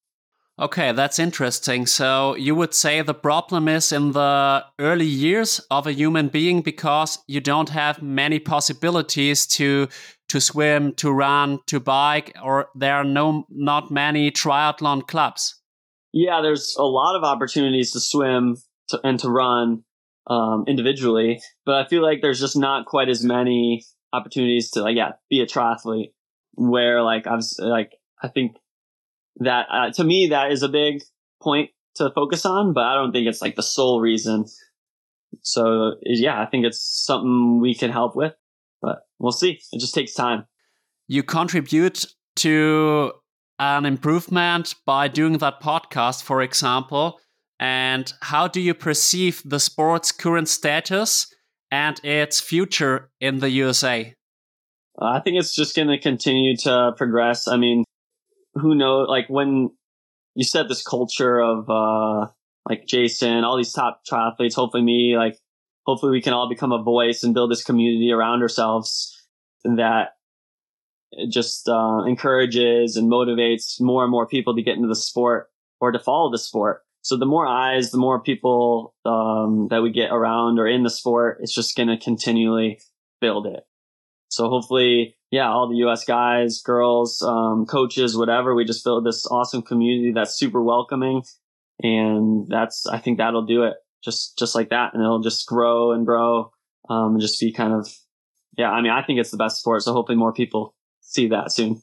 [0.60, 1.86] Okay, that's interesting.
[1.86, 6.62] So you would say the problem is in the early years of a human being
[6.62, 9.88] because you don't have many possibilities to
[10.30, 15.60] to swim, to run, to bike, or there are no not many triathlon clubs.
[16.12, 18.56] Yeah, there's a lot of opportunities to swim
[18.88, 19.84] to, and to run
[20.26, 24.96] um, individually, but I feel like there's just not quite as many opportunities to like
[24.96, 26.12] yeah be a triathlete
[26.54, 28.56] where like I was like I think
[29.38, 31.02] that uh, to me that is a big
[31.42, 34.46] point to focus on, but I don't think it's like the sole reason.
[35.42, 38.34] So yeah, I think it's something we can help with,
[38.80, 39.60] but we'll see.
[39.72, 40.46] It just takes time.
[41.06, 42.04] You contribute
[42.36, 43.12] to
[43.58, 47.18] an improvement by doing that podcast, for example.
[47.60, 51.34] And how do you perceive the sport's current status
[51.70, 54.14] and its future in the USA?
[55.00, 57.48] Uh, I think it's just going to continue to progress.
[57.48, 57.84] I mean,
[58.54, 59.08] who knows?
[59.08, 59.70] Like when
[60.34, 62.30] you set this culture of uh,
[62.68, 65.38] like Jason, all these top triathletes, hopefully me, like
[65.86, 69.14] hopefully we can all become a voice and build this community around ourselves
[69.64, 70.10] that
[71.30, 75.48] just uh, encourages and motivates more and more people to get into the sport
[75.80, 76.82] or to follow the sport.
[77.02, 80.90] So the more eyes, the more people um, that we get around or in the
[80.90, 82.80] sport, it's just going to continually
[83.20, 83.64] build it.
[84.28, 86.04] So hopefully, yeah, all the U.S.
[86.04, 91.22] guys, girls, um, coaches, whatever, we just build this awesome community that's super welcoming,
[91.82, 93.74] and that's I think that'll do it.
[94.02, 96.50] Just just like that, and it'll just grow and grow,
[96.88, 97.92] um, and just be kind of,
[98.56, 98.70] yeah.
[98.70, 99.82] I mean, I think it's the best sport.
[99.82, 101.82] So hopefully, more people see that soon.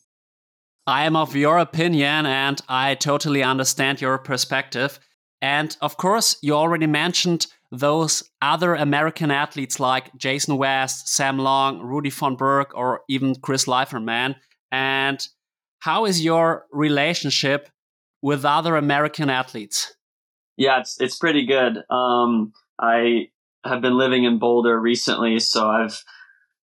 [0.87, 4.99] I am of your opinion, and I totally understand your perspective.
[5.41, 7.47] And of course, you already mentioned
[7.79, 13.65] those other American athletes like Jason West, Sam Long, Rudy von Berg, or even Chris
[13.65, 14.35] Leiferman.
[14.71, 15.25] And
[15.79, 17.69] how is your relationship
[18.21, 19.95] with other American athletes?
[20.57, 21.83] Yeah, it's it's pretty good.
[21.89, 23.29] Um, I
[23.63, 26.03] have been living in Boulder recently, so I've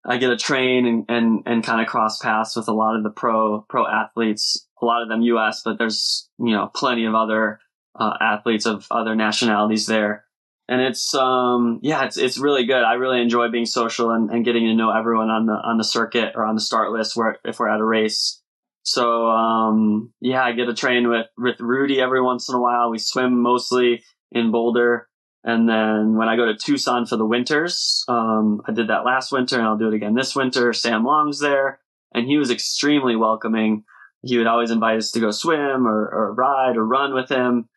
[0.05, 3.03] I get a train and and, and kind of cross paths with a lot of
[3.03, 4.67] the pro pro athletes.
[4.81, 7.59] A lot of them U.S., but there's you know plenty of other
[7.99, 10.25] uh, athletes of other nationalities there.
[10.71, 12.81] And it's um yeah it's it's really good.
[12.81, 15.83] I really enjoy being social and, and getting to know everyone on the on the
[15.83, 18.41] circuit or on the start list where if we're at a race.
[18.83, 22.89] So um yeah, I get to train with with Rudy every once in a while.
[22.89, 24.01] We swim mostly
[24.31, 25.09] in Boulder.
[25.43, 29.33] And then when I go to Tucson for the winters, um, I did that last
[29.33, 30.71] winter and I'll do it again this winter.
[30.71, 31.81] Sam Long's there
[32.15, 33.83] and he was extremely welcoming.
[34.23, 37.67] He would always invite us to go swim or, or ride or run with him.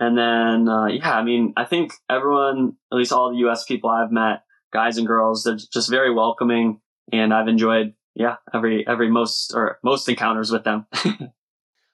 [0.00, 3.90] And then, uh, yeah, I mean, I think everyone, at least all the US people
[3.90, 4.42] I've met,
[4.72, 6.80] guys and girls, they're just very welcoming.
[7.12, 10.86] And I've enjoyed, yeah, every, every most or most encounters with them.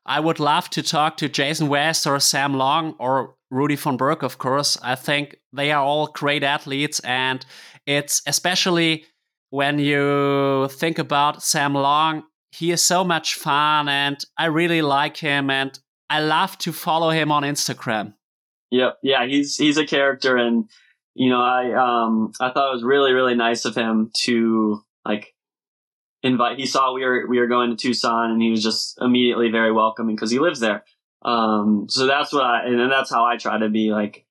[0.07, 4.23] I would love to talk to Jason West or Sam Long or Rudy von Berg,
[4.23, 4.77] of course.
[4.83, 7.01] I think they are all great athletes.
[7.01, 7.45] And
[7.87, 9.07] it's especially
[9.51, 15.17] when you think about Sam Long, he is so much fun and I really like
[15.17, 15.49] him.
[15.49, 15.79] And
[16.11, 18.15] I love to follow him on Instagram.
[18.71, 18.99] Yep.
[19.03, 20.69] Yeah, he's he's a character and
[21.15, 25.35] you know, I um I thought it was really, really nice of him to like
[26.23, 29.51] invite he saw we were we were going to Tucson and he was just immediately
[29.51, 30.85] very welcoming because he lives there.
[31.23, 34.27] Um so that's what I and that's how I try to be like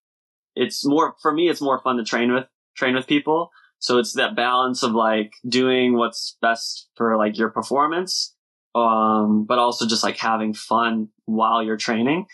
[0.55, 2.45] it's more for me it's more fun to train with
[2.75, 3.51] train with people.
[3.79, 8.33] So it's that balance of like doing what's best for like your performance
[8.75, 12.25] um, but also just like having fun while you're training.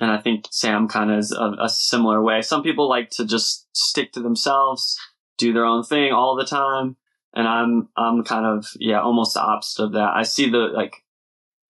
[0.00, 2.42] And I think Sam kind of is a, a, similar way.
[2.42, 4.98] Some people like to just stick to themselves
[5.38, 6.96] do their own thing all the time.
[7.34, 10.12] And I'm, I'm kind of, yeah, almost the opposite of that.
[10.14, 10.94] I see the, like,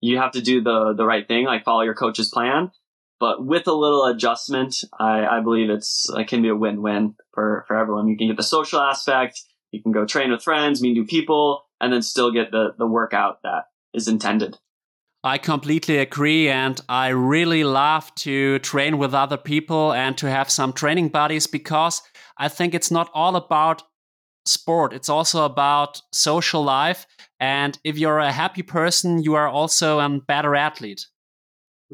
[0.00, 2.70] you have to do the, the right thing, like follow your coach's plan.
[3.18, 7.64] But with a little adjustment, I, I believe it's, it can be a win-win for,
[7.66, 8.08] for everyone.
[8.08, 9.42] You can get the social aspect.
[9.72, 12.86] You can go train with friends, meet new people, and then still get the, the
[12.86, 13.64] workout that
[13.96, 14.58] is intended.
[15.24, 16.48] I completely agree.
[16.48, 21.48] And I really love to train with other people and to have some training buddies
[21.48, 22.00] because
[22.38, 23.82] I think it's not all about
[24.46, 27.06] sport, it's also about social life.
[27.40, 31.06] And if you're a happy person, you are also a better athlete.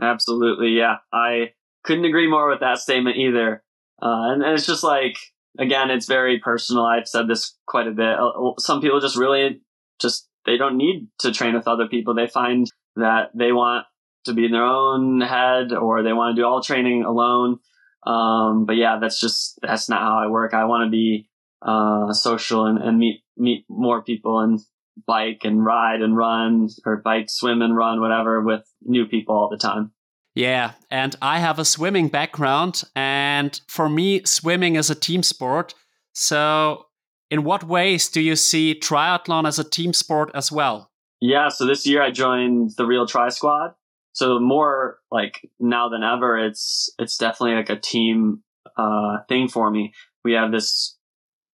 [0.03, 0.71] Absolutely.
[0.77, 0.97] Yeah.
[1.13, 1.53] I
[1.85, 3.63] couldn't agree more with that statement either.
[4.03, 5.17] Uh, and, and it's just like,
[5.59, 6.85] again, it's very personal.
[6.85, 8.19] I've said this quite a bit.
[8.19, 9.63] Uh, some people just really
[9.99, 12.15] just, they don't need to train with other people.
[12.15, 12.67] They find
[12.97, 13.87] that they want
[14.25, 17.59] to be in their own head or they want to do all training alone.
[18.07, 20.55] Um, but yeah, that's just, that's not how I work.
[20.55, 21.29] I want to be,
[21.61, 24.61] uh, social and, and meet, meet more people and
[25.07, 29.49] bike and ride and run or bike, swim and run, whatever with new people all
[29.49, 29.93] the time.
[30.35, 35.75] Yeah, and I have a swimming background, and for me, swimming is a team sport.
[36.15, 36.87] So,
[37.33, 40.91] in what ways do you see triathlon as a team sport as well?
[41.19, 43.73] Yeah, so this year I joined the Real Tri Squad.
[44.13, 48.43] So more like now than ever, it's it's definitely like a team
[48.77, 49.95] uh, thing for me.
[50.23, 50.99] We have this.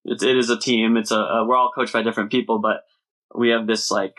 [0.03, 0.97] It, it is a team.
[0.97, 2.81] It's a, a, we're all coached by different people, but
[3.33, 4.15] we have this like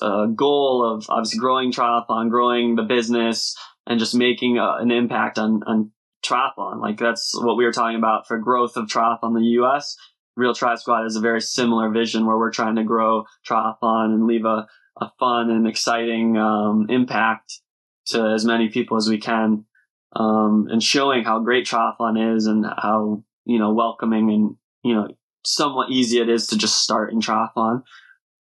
[0.00, 3.54] uh, goal of obviously growing triathlon, growing the business,
[3.86, 5.90] and just making a, an impact on on
[6.24, 6.80] triathlon.
[6.80, 9.94] Like that's what we were talking about for growth of triathlon in the U.S.
[10.38, 14.26] Real Tri Squad has a very similar vision where we're trying to grow triathlon and
[14.26, 14.68] leave a,
[15.00, 17.60] a fun and exciting um, impact
[18.06, 19.64] to as many people as we can,
[20.14, 25.08] um, and showing how great triathlon is and how you know welcoming and you know
[25.44, 27.82] somewhat easy it is to just start in triathlon.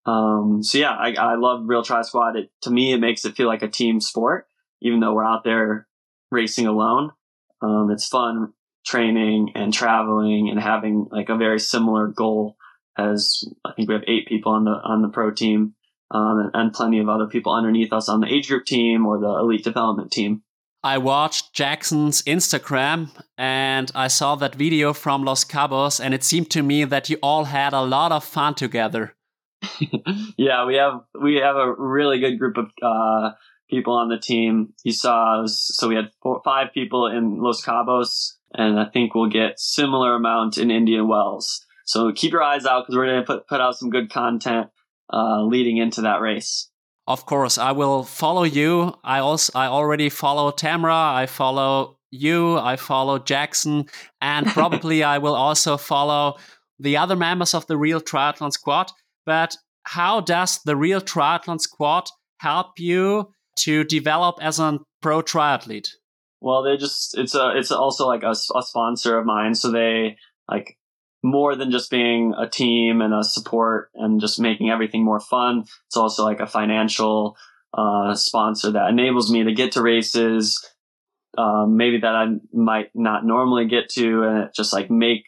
[0.06, 2.36] Um, so yeah, I, I love Real Tri Squad.
[2.36, 4.48] It, to me, it makes it feel like a team sport,
[4.82, 5.88] even though we're out there
[6.30, 7.12] racing alone.
[7.62, 8.54] Um, it's fun
[8.86, 12.56] training and traveling and having like a very similar goal
[12.98, 15.76] as I think we have eight people on the on the pro team
[16.12, 19.20] um, and, and plenty of other people underneath us on the age group team or
[19.20, 20.44] the elite development team.
[20.84, 23.10] I watched Jackson's Instagram
[23.40, 27.18] and I saw that video from Los Cabos, and it seemed to me that you
[27.24, 29.16] all had a lot of fun together.
[30.38, 33.32] yeah, we have we have a really good group of uh,
[33.68, 34.74] people on the team.
[34.84, 39.30] You saw, so we had four, five people in Los Cabos, and I think we'll
[39.30, 41.66] get similar amount in Indian Wells.
[41.86, 44.68] So keep your eyes out because we're going to put put out some good content
[45.14, 46.70] uh, leading into that race.
[47.08, 48.96] Of course, I will follow you.
[49.04, 51.14] I also I already follow Tamara.
[51.14, 52.58] I follow you.
[52.58, 53.86] I follow Jackson,
[54.22, 56.38] and probably I will also follow
[56.80, 58.92] the other members of the Real Triathlon Squad.
[59.26, 65.90] But how does the Real Triathlon Squad help you to develop as a pro triathlete?
[66.46, 70.18] Well, they just it's a it's also like a, a sponsor of mine, so they
[70.48, 70.78] like
[71.24, 75.64] more than just being a team and a support and just making everything more fun.
[75.88, 77.36] It's also like a financial
[77.74, 80.64] uh, sponsor that enables me to get to races,
[81.36, 85.24] um, maybe that I might not normally get to, and it just like make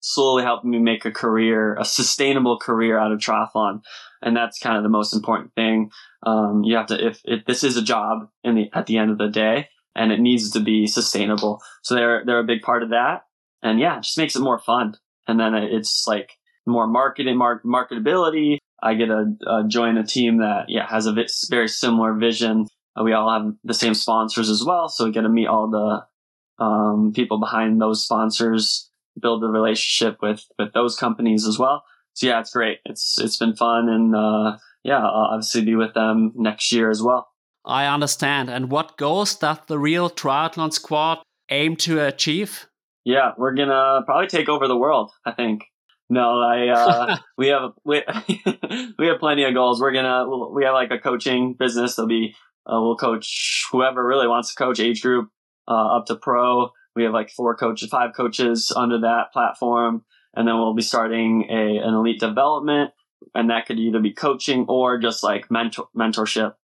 [0.00, 3.82] slowly help me make a career, a sustainable career out of triathlon.
[4.22, 5.90] And that's kind of the most important thing.
[6.22, 9.10] Um, you have to, if, if this is a job in the, at the end
[9.10, 11.62] of the day, and it needs to be sustainable.
[11.82, 13.24] So they're they're a big part of that.
[13.62, 14.96] And yeah, it just makes it more fun.
[15.28, 16.32] And then it's like
[16.66, 18.58] more marketing, mark, marketability.
[18.82, 21.14] I get to uh, join a team that yeah has a
[21.50, 22.66] very similar vision.
[22.98, 25.70] Uh, we all have the same sponsors as well, so we get to meet all
[25.70, 28.90] the um, people behind those sponsors,
[29.20, 31.84] build a relationship with with those companies as well.
[32.14, 32.78] So yeah, it's great.
[32.84, 37.02] It's it's been fun, and uh, yeah, I'll obviously be with them next year as
[37.02, 37.31] well.
[37.64, 38.50] I understand.
[38.50, 42.66] And what goals does the real triathlon squad aim to achieve?
[43.04, 45.10] Yeah, we're gonna probably take over the world.
[45.24, 45.64] I think.
[46.08, 48.02] No, I uh, we have we,
[48.98, 49.80] we have plenty of goals.
[49.80, 51.96] We're gonna we have like a coaching business.
[51.96, 52.34] There'll be
[52.66, 55.30] uh, we'll coach whoever really wants to coach age group
[55.68, 56.70] uh, up to pro.
[56.94, 60.04] We have like four coaches, five coaches under that platform,
[60.34, 62.90] and then we'll be starting a an elite development,
[63.34, 66.54] and that could either be coaching or just like mentor mentorship.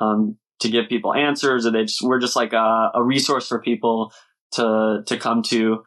[0.00, 3.60] Um, to give people answers or they just we're just like a, a resource for
[3.60, 4.12] people
[4.52, 5.84] to to come to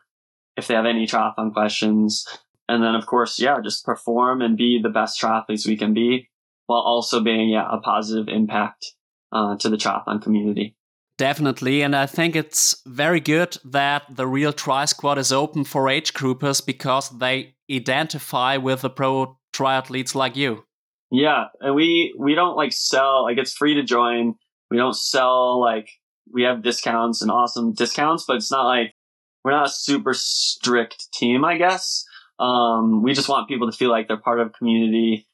[0.57, 2.25] if they have any triathlon questions
[2.69, 6.29] and then of course yeah just perform and be the best triathletes we can be
[6.67, 8.93] while also being yeah a positive impact
[9.31, 10.75] uh, to the triathlon community
[11.21, 15.87] Definitely, and I think it's very good that the Real Tri Squad is open for
[15.87, 20.63] age groupers because they identify with the pro triathletes like you.
[21.11, 24.33] Yeah, and we we don't like sell like it's free to join.
[24.71, 25.89] We don't sell like
[26.33, 28.95] we have discounts and awesome discounts, but it's not like
[29.43, 32.05] we're not a super strict team, I guess.
[32.39, 35.27] Um, we just want people to feel like they're part of community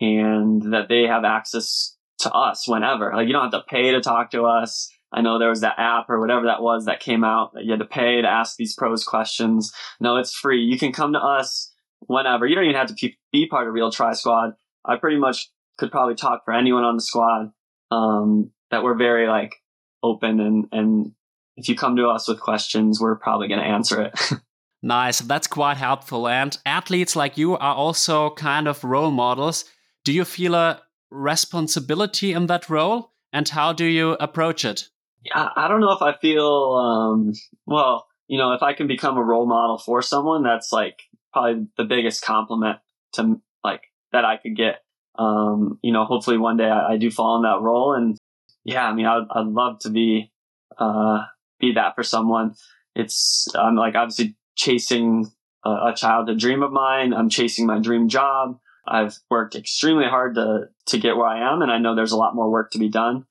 [0.00, 3.12] and that they have access to us whenever.
[3.12, 4.90] Like you don't have to pay to talk to us.
[5.12, 7.70] I know there was that app or whatever that was that came out that you
[7.70, 9.72] had to pay to ask these pros questions.
[10.00, 10.62] No, it's free.
[10.62, 12.46] You can come to us whenever.
[12.46, 14.54] You don't even have to be part of Real Tri Squad.
[14.84, 17.50] I pretty much could probably talk for anyone on the squad.
[17.90, 19.54] Um, that we're very like
[20.02, 21.12] open and and
[21.56, 24.18] if you come to us with questions, we're probably going to answer it.
[24.82, 25.20] nice.
[25.20, 26.26] That's quite helpful.
[26.26, 29.64] And athletes like you are also kind of role models.
[30.04, 33.12] Do you feel a responsibility in that role?
[33.32, 34.88] And how do you approach it?
[35.22, 37.32] Yeah, I don't know if I feel, um,
[37.66, 41.02] well, you know, if I can become a role model for someone, that's like
[41.32, 42.78] probably the biggest compliment
[43.12, 44.80] to like that I could get.
[45.16, 47.94] Um, you know, hopefully one day I, I do fall in that role.
[47.94, 48.18] And
[48.64, 50.32] yeah, I mean, I'd, I'd love to be,
[50.78, 51.24] uh,
[51.60, 52.54] be that for someone.
[52.94, 55.30] It's, I'm like obviously chasing
[55.64, 57.12] a, child a childhood dream of mine.
[57.12, 58.58] I'm chasing my dream job.
[58.86, 61.62] I've worked extremely hard to, to get where I am.
[61.62, 63.26] And I know there's a lot more work to be done,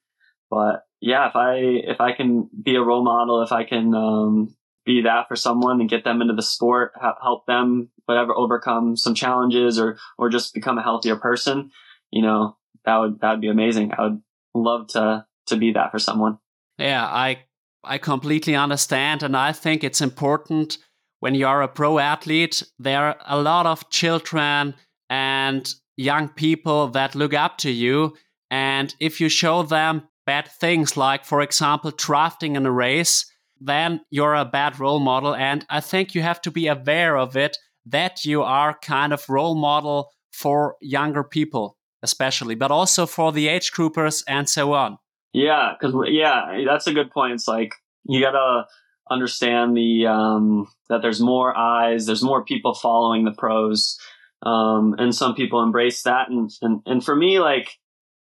[0.49, 4.55] but yeah, if I, if I can be a role model, if I can, um,
[4.85, 9.15] be that for someone and get them into the sport, help them, whatever, overcome some
[9.15, 11.71] challenges or, or just become a healthier person,
[12.11, 13.93] you know, that would, that would be amazing.
[13.97, 14.21] I would
[14.53, 16.37] love to, to be that for someone.
[16.77, 17.43] Yeah, I,
[17.83, 19.23] I completely understand.
[19.23, 20.77] And I think it's important
[21.19, 24.73] when you're a pro athlete, there are a lot of children
[25.09, 28.15] and young people that look up to you.
[28.51, 33.25] And if you show them bad things, like, for example, drafting in a race,
[33.59, 35.33] then you're a bad role model.
[35.33, 39.29] And I think you have to be aware of it that you are kind of
[39.29, 44.99] role model for younger people, especially, but also for the age groupers and so on.
[45.33, 47.33] Yeah, because yeah, that's a good point.
[47.33, 47.73] It's like
[48.03, 48.67] you gotta
[49.09, 53.97] understand the um, that there's more eyes, there's more people following the pros,
[54.43, 56.29] um, and some people embrace that.
[56.29, 57.79] And, and and for me, like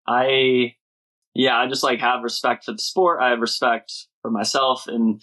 [0.05, 0.75] I,
[1.33, 3.21] yeah, I just like have respect for the sport.
[3.21, 5.21] I have respect for myself and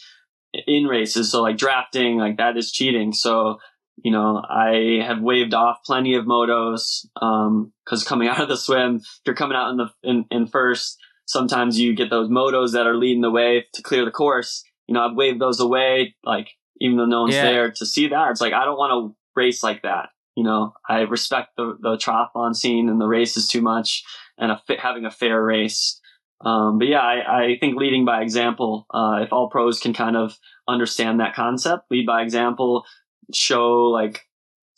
[0.67, 1.31] in races.
[1.31, 3.13] So like drafting, like that is cheating.
[3.13, 3.59] So,
[4.03, 7.07] you know, I have waved off plenty of motos.
[7.20, 10.47] Um, cause coming out of the swim, if you're coming out in the, in, in
[10.47, 14.64] first, sometimes you get those motos that are leading the way to clear the course.
[14.86, 17.45] You know, I've waved those away, like even though no one's yeah.
[17.45, 18.30] there to see that.
[18.30, 20.11] It's like, I don't want to race like that.
[20.36, 24.03] You know, I respect the, the triathlon scene and the races too much
[24.36, 26.01] and a, having a fair race.
[26.45, 30.16] Um, but yeah, I, I, think leading by example, uh, if all pros can kind
[30.16, 30.36] of
[30.68, 32.84] understand that concept, lead by example,
[33.33, 34.22] show like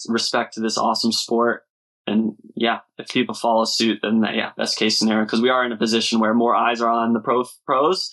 [0.09, 1.63] respect to this awesome sport.
[2.07, 5.65] And yeah, if people follow suit, then that, yeah, best case scenario, because we are
[5.65, 8.13] in a position where more eyes are on the pro pros.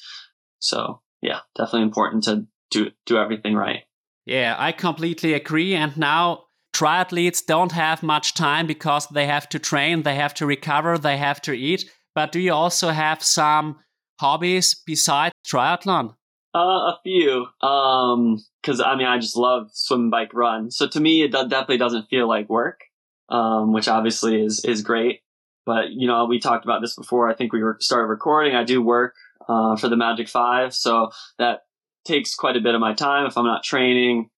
[0.60, 3.82] So yeah, definitely important to do, do everything right.
[4.26, 5.76] Yeah, I completely agree.
[5.76, 10.46] And now triathletes don't have much time because they have to train, they have to
[10.46, 11.90] recover, they have to eat.
[12.16, 13.80] But do you also have some
[14.20, 16.16] hobbies besides triathlon?
[16.56, 17.48] Uh, a few.
[17.68, 20.70] Um, cause I mean, I just love swim, bike, run.
[20.70, 22.82] So to me, it definitely doesn't feel like work.
[23.30, 25.22] Um, which obviously is, is great.
[25.66, 27.30] But, you know, we talked about this before.
[27.30, 28.54] I think we were started recording.
[28.56, 29.16] I do work,
[29.48, 30.76] uh, for the Magic Five.
[30.76, 31.10] So
[31.40, 31.62] that
[32.06, 33.26] takes quite a bit of my time.
[33.26, 34.30] If I'm not training,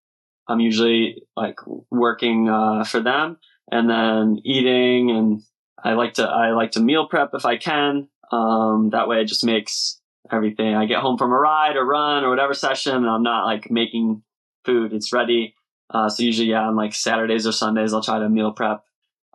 [0.47, 1.59] I'm usually like
[1.91, 3.37] working, uh, for them
[3.71, 5.41] and then eating and
[5.83, 8.07] I like to I like to meal prep if I can.
[8.31, 9.99] Um, that way it just makes
[10.31, 10.75] everything.
[10.75, 13.69] I get home from a ride or run or whatever session, and I'm not like
[13.69, 14.23] making
[14.63, 14.93] food.
[14.93, 15.55] It's ready.
[15.89, 18.83] Uh, so usually, yeah, on like Saturdays or Sundays, I'll try to meal prep,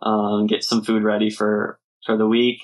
[0.01, 2.61] um, get some food ready for for the week.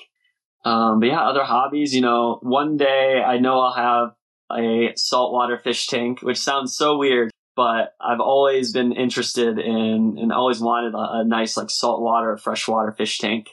[0.64, 1.94] Um, but yeah, other hobbies.
[1.94, 4.14] You know, one day I know I'll have
[4.52, 10.32] a saltwater fish tank, which sounds so weird, but I've always been interested in and
[10.32, 13.50] always wanted a, a nice like saltwater freshwater fish tank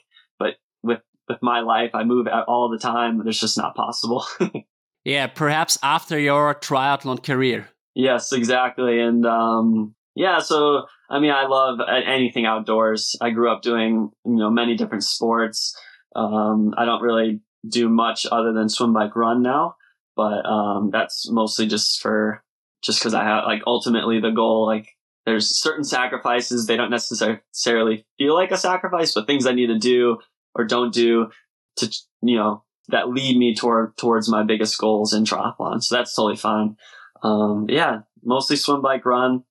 [1.28, 1.92] with my life.
[1.94, 3.22] I move all the time.
[3.26, 4.26] It's just not possible.
[5.04, 7.70] yeah, perhaps after your triathlon career.
[7.94, 9.00] Yes, exactly.
[9.00, 13.16] And um, yeah, so I mean, I love anything outdoors.
[13.22, 15.78] I grew up doing you know many different sports.
[16.16, 19.76] Um, I don't really do much other than swim, bike, run now,
[20.16, 22.44] but um, that's mostly just for
[22.84, 24.90] just because I have like ultimately the goal like
[25.26, 29.80] there's certain sacrifices they don't necessarily feel like a sacrifice, but things I need to
[29.80, 30.18] do
[30.56, 31.30] or don't do
[31.78, 35.84] to, you know, that lead me toward, towards my biggest goals in triathlon.
[35.84, 36.78] So that's totally fine.
[37.24, 39.44] Um, yeah, mostly swim, bike, run.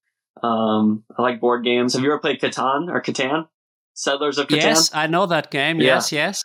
[0.42, 1.94] Um, I like board games.
[1.94, 3.48] Have you ever played Catan or Catan?
[3.94, 4.56] Settlers of Catan.
[4.56, 5.80] Yes, I know that game.
[5.80, 5.86] Yeah.
[5.94, 6.44] Yes, yes.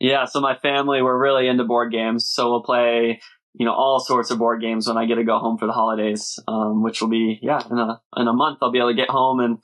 [0.00, 3.20] Yeah, so my family we're really into board games, so we'll play
[3.54, 5.72] you know all sorts of board games when I get to go home for the
[5.72, 8.96] holidays, um, which will be yeah in a in a month I'll be able to
[8.96, 9.58] get home and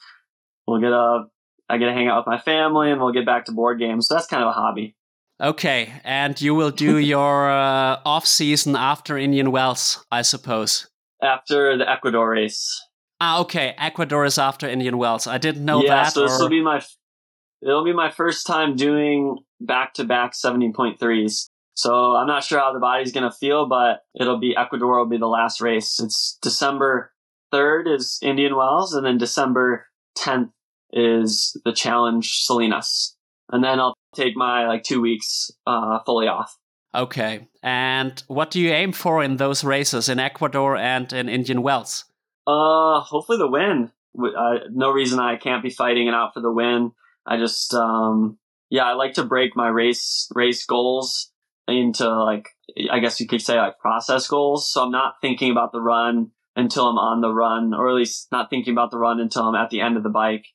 [0.67, 1.25] we'll get a
[1.71, 4.09] I get to hang out with my family and we'll get back to board games.
[4.09, 4.97] So that's kind of a hobby.
[5.41, 10.89] Okay, and you will do your uh, off season after Indian Wells, I suppose.
[11.23, 12.83] After the Ecuador race.
[13.21, 13.75] Ah, okay.
[13.77, 15.27] Ecuador is after Indian Wells.
[15.27, 16.13] I didn't know yeah, that.
[16.13, 16.83] so this or- will be my
[17.63, 21.49] it'll be my first time doing back to back seventy point threes.
[21.75, 25.19] So I'm not sure how the body's gonna feel, but it'll be Ecuador will be
[25.19, 26.01] the last race.
[26.01, 27.13] It's December
[27.53, 29.87] third is Indian Wells, and then December
[30.17, 30.51] tenth
[30.93, 33.17] is the challenge Salinas.
[33.51, 36.57] And then I'll take my like two weeks uh, fully off.
[36.95, 37.49] Okay.
[37.63, 42.05] And what do you aim for in those races in Ecuador and in Indian Wells?
[42.47, 43.93] Uh, hopefully the win.
[44.19, 46.93] Uh, no reason I can't be fighting it out for the win.
[47.27, 48.39] I just, um,
[48.71, 51.31] yeah, I like to break my race race goals
[51.69, 52.49] into like,
[52.91, 54.73] I guess you could say like process goals.
[54.73, 58.29] So I'm not thinking about the run until I'm on the run, or at least
[58.33, 60.47] not thinking about the run until I'm at the end of the bike.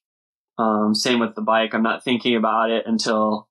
[0.57, 1.73] Um, same with the bike.
[1.73, 3.49] I'm not thinking about it until,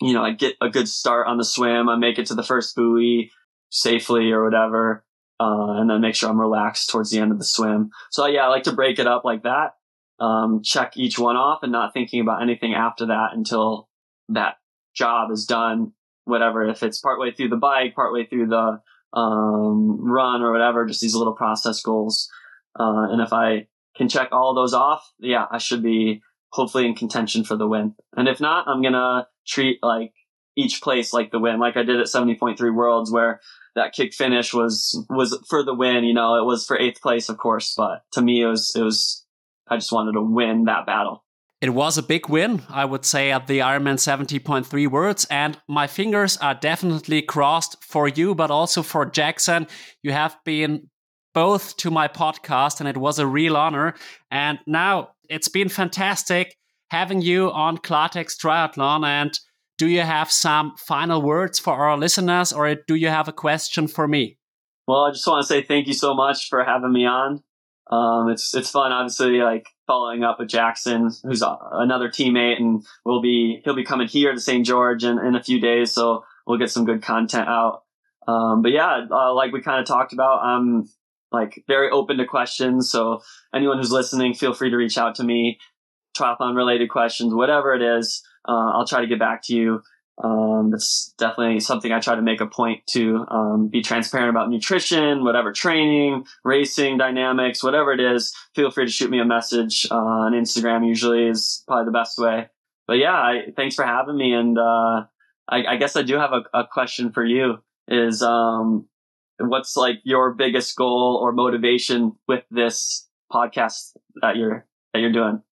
[0.00, 1.88] you know, I get a good start on the swim.
[1.88, 3.30] I make it to the first buoy
[3.70, 5.04] safely or whatever
[5.40, 7.90] uh, and then make sure I'm relaxed towards the end of the swim.
[8.10, 9.74] So yeah, I like to break it up like that.
[10.20, 13.88] Um, check each one off and not thinking about anything after that until
[14.28, 14.56] that
[14.94, 15.92] job is done.
[16.24, 18.80] Whatever, if it's partway through the bike, partway through the
[19.12, 22.30] um, run or whatever, just these little process goals.
[22.78, 26.94] Uh, and if I can check all those off, yeah, I should be hopefully in
[26.94, 27.94] contention for the win.
[28.16, 30.12] And if not, I'm gonna treat like
[30.56, 33.40] each place like the win, like I did at 70.3 Worlds, where
[33.74, 36.04] that kick finish was was for the win.
[36.04, 38.82] You know, it was for eighth place, of course, but to me, it was it
[38.82, 39.24] was.
[39.66, 41.24] I just wanted to win that battle.
[41.60, 45.86] It was a big win, I would say, at the Ironman 70.3 Worlds, and my
[45.86, 49.66] fingers are definitely crossed for you, but also for Jackson.
[50.02, 50.90] You have been
[51.34, 53.94] both to my podcast, and it was a real honor.
[54.30, 56.56] And now it's been fantastic
[56.90, 59.04] having you on Klartext Triathlon.
[59.04, 59.38] And
[59.78, 63.88] do you have some final words for our listeners, or do you have a question
[63.88, 64.38] for me?
[64.86, 67.42] Well, I just want to say thank you so much for having me on.
[67.90, 72.84] Um, it's it's fun, obviously, like following up with Jackson, who's a, another teammate, and
[73.04, 74.64] we'll be he'll be coming here to St.
[74.64, 77.82] George in, in a few days, so we'll get some good content out.
[78.26, 80.88] Um, but yeah, uh, like we kind of talked about, I'm
[81.34, 82.90] like very open to questions.
[82.90, 83.20] So
[83.54, 85.58] anyone who's listening, feel free to reach out to me,
[86.16, 88.22] triathlon related questions, whatever it is.
[88.48, 89.82] Uh, I'll try to get back to you.
[90.22, 94.48] Um, that's definitely something I try to make a point to um, be transparent about
[94.48, 98.32] nutrition, whatever training, racing dynamics, whatever it is.
[98.54, 100.86] Feel free to shoot me a message uh, on Instagram.
[100.86, 102.48] Usually is probably the best way.
[102.86, 104.32] But yeah, I, thanks for having me.
[104.32, 105.04] And uh,
[105.48, 107.58] I, I, guess I do have a, a question for you.
[107.88, 108.88] Is um,
[109.38, 115.42] what's like your biggest goal or motivation with this podcast that you're that you're doing?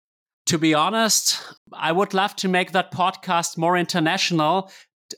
[0.46, 1.40] to be honest,
[1.72, 4.70] I would love to make that podcast more international.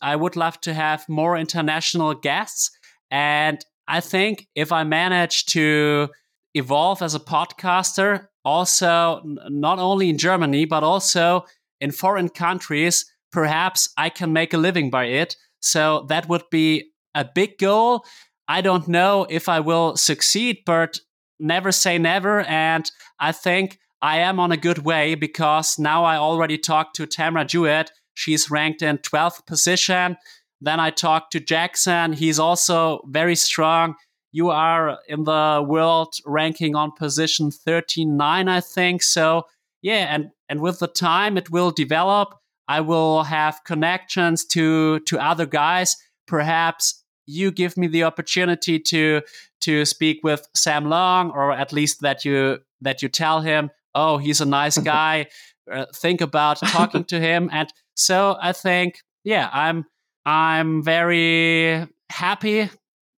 [0.02, 2.70] I would love to have more international guests.
[3.10, 6.08] And I think if I manage to
[6.54, 11.46] evolve as a podcaster, also not only in Germany, but also
[11.80, 15.36] in foreign countries, perhaps I can make a living by it.
[15.60, 18.04] So that would be a big goal.
[18.48, 21.00] I don't know if I will succeed, but
[21.38, 22.40] never say never.
[22.42, 27.06] And I think I am on a good way because now I already talked to
[27.06, 27.90] Tamara Jewett.
[28.14, 30.16] She's ranked in 12th position.
[30.60, 32.12] Then I talked to Jackson.
[32.12, 33.94] He's also very strong.
[34.32, 39.02] You are in the world ranking on position 39, I think.
[39.02, 39.44] So,
[39.80, 42.34] yeah, and, and with the time it will develop.
[42.66, 45.96] I will have connections to, to other guys.
[46.26, 49.22] Perhaps you give me the opportunity to
[49.62, 54.18] to speak with Sam Long, or at least that you that you tell him oh,
[54.18, 55.26] he's a nice guy.
[55.70, 57.48] uh, think about talking to him.
[57.52, 59.86] And so I think, yeah, I'm
[60.26, 62.70] I'm very happy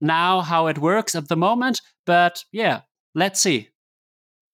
[0.02, 1.82] now how it works at the moment.
[2.06, 2.82] But yeah,
[3.16, 3.70] let's see.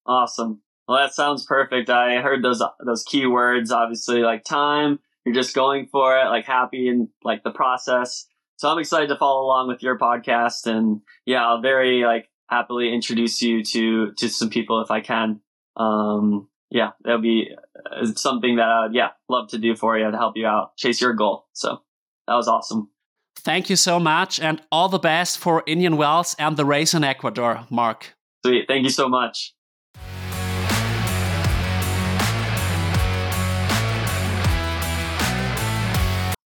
[0.06, 0.62] Awesome.
[0.88, 1.90] Well, that sounds perfect.
[1.90, 3.72] I heard those those key words.
[3.72, 5.00] Obviously, like time.
[5.26, 8.26] You're just going for it, like happy and like the process.
[8.62, 12.94] So I'm excited to follow along with your podcast, and yeah, I'll very like happily
[12.94, 15.42] introduce you to to some people if I can
[15.76, 17.50] um, yeah, that'll be
[17.92, 20.78] uh, something that I would, yeah, love to do for you to help you out,
[20.78, 21.48] chase your goal.
[21.54, 21.82] So
[22.28, 22.92] that was awesome.
[23.36, 27.04] Thank you so much, and all the best for Indian Wells and the race in
[27.04, 28.14] Ecuador, Marc.
[28.46, 28.68] Sweet.
[28.68, 29.56] Thank you so much.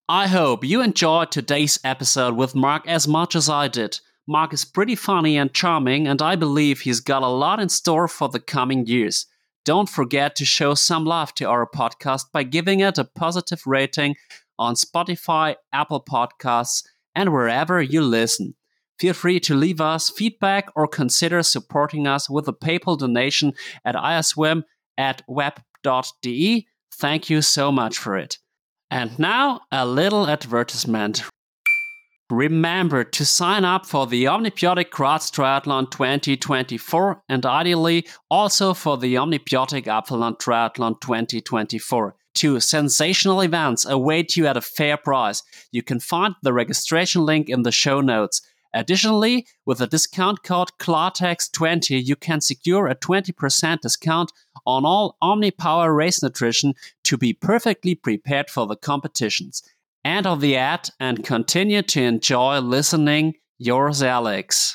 [0.08, 3.98] I hope you enjoyed today's episode with Marc as much as I did.
[4.24, 8.06] Marc is pretty funny and charming, and I believe he's got a lot in store
[8.06, 9.26] for the coming years.
[9.64, 14.14] Don't forget to show some love to our podcast by giving it a positive rating
[14.60, 16.84] on Spotify, Apple Podcasts,
[17.16, 18.54] and wherever you listen.
[19.00, 23.54] Feel free to leave us feedback or consider supporting us with a PayPal donation
[23.84, 24.62] at ioswim
[24.96, 26.64] at web.de.
[26.94, 28.38] Thank you so much for it.
[28.90, 31.24] And now, a little advertisement.
[32.30, 39.14] Remember to sign up for the OMNi-BiOTiC Graz Triathlon 2024 and ideally also for the
[39.14, 42.16] OMNi-BiOTiC Apfelland Triathlon 2024.
[42.34, 45.42] Two sensational events await you at a fair price.
[45.70, 48.42] You can find the registration link in the show notes.
[48.74, 54.32] Additionally, with the discount code Klartext20, you can secure a 20% discount
[54.66, 56.74] on all OmniPower race nutrition
[57.04, 59.62] to be perfectly prepared for the competitions.
[60.04, 63.34] End of the ad and continue to enjoy listening.
[63.58, 64.74] Yours, Alex.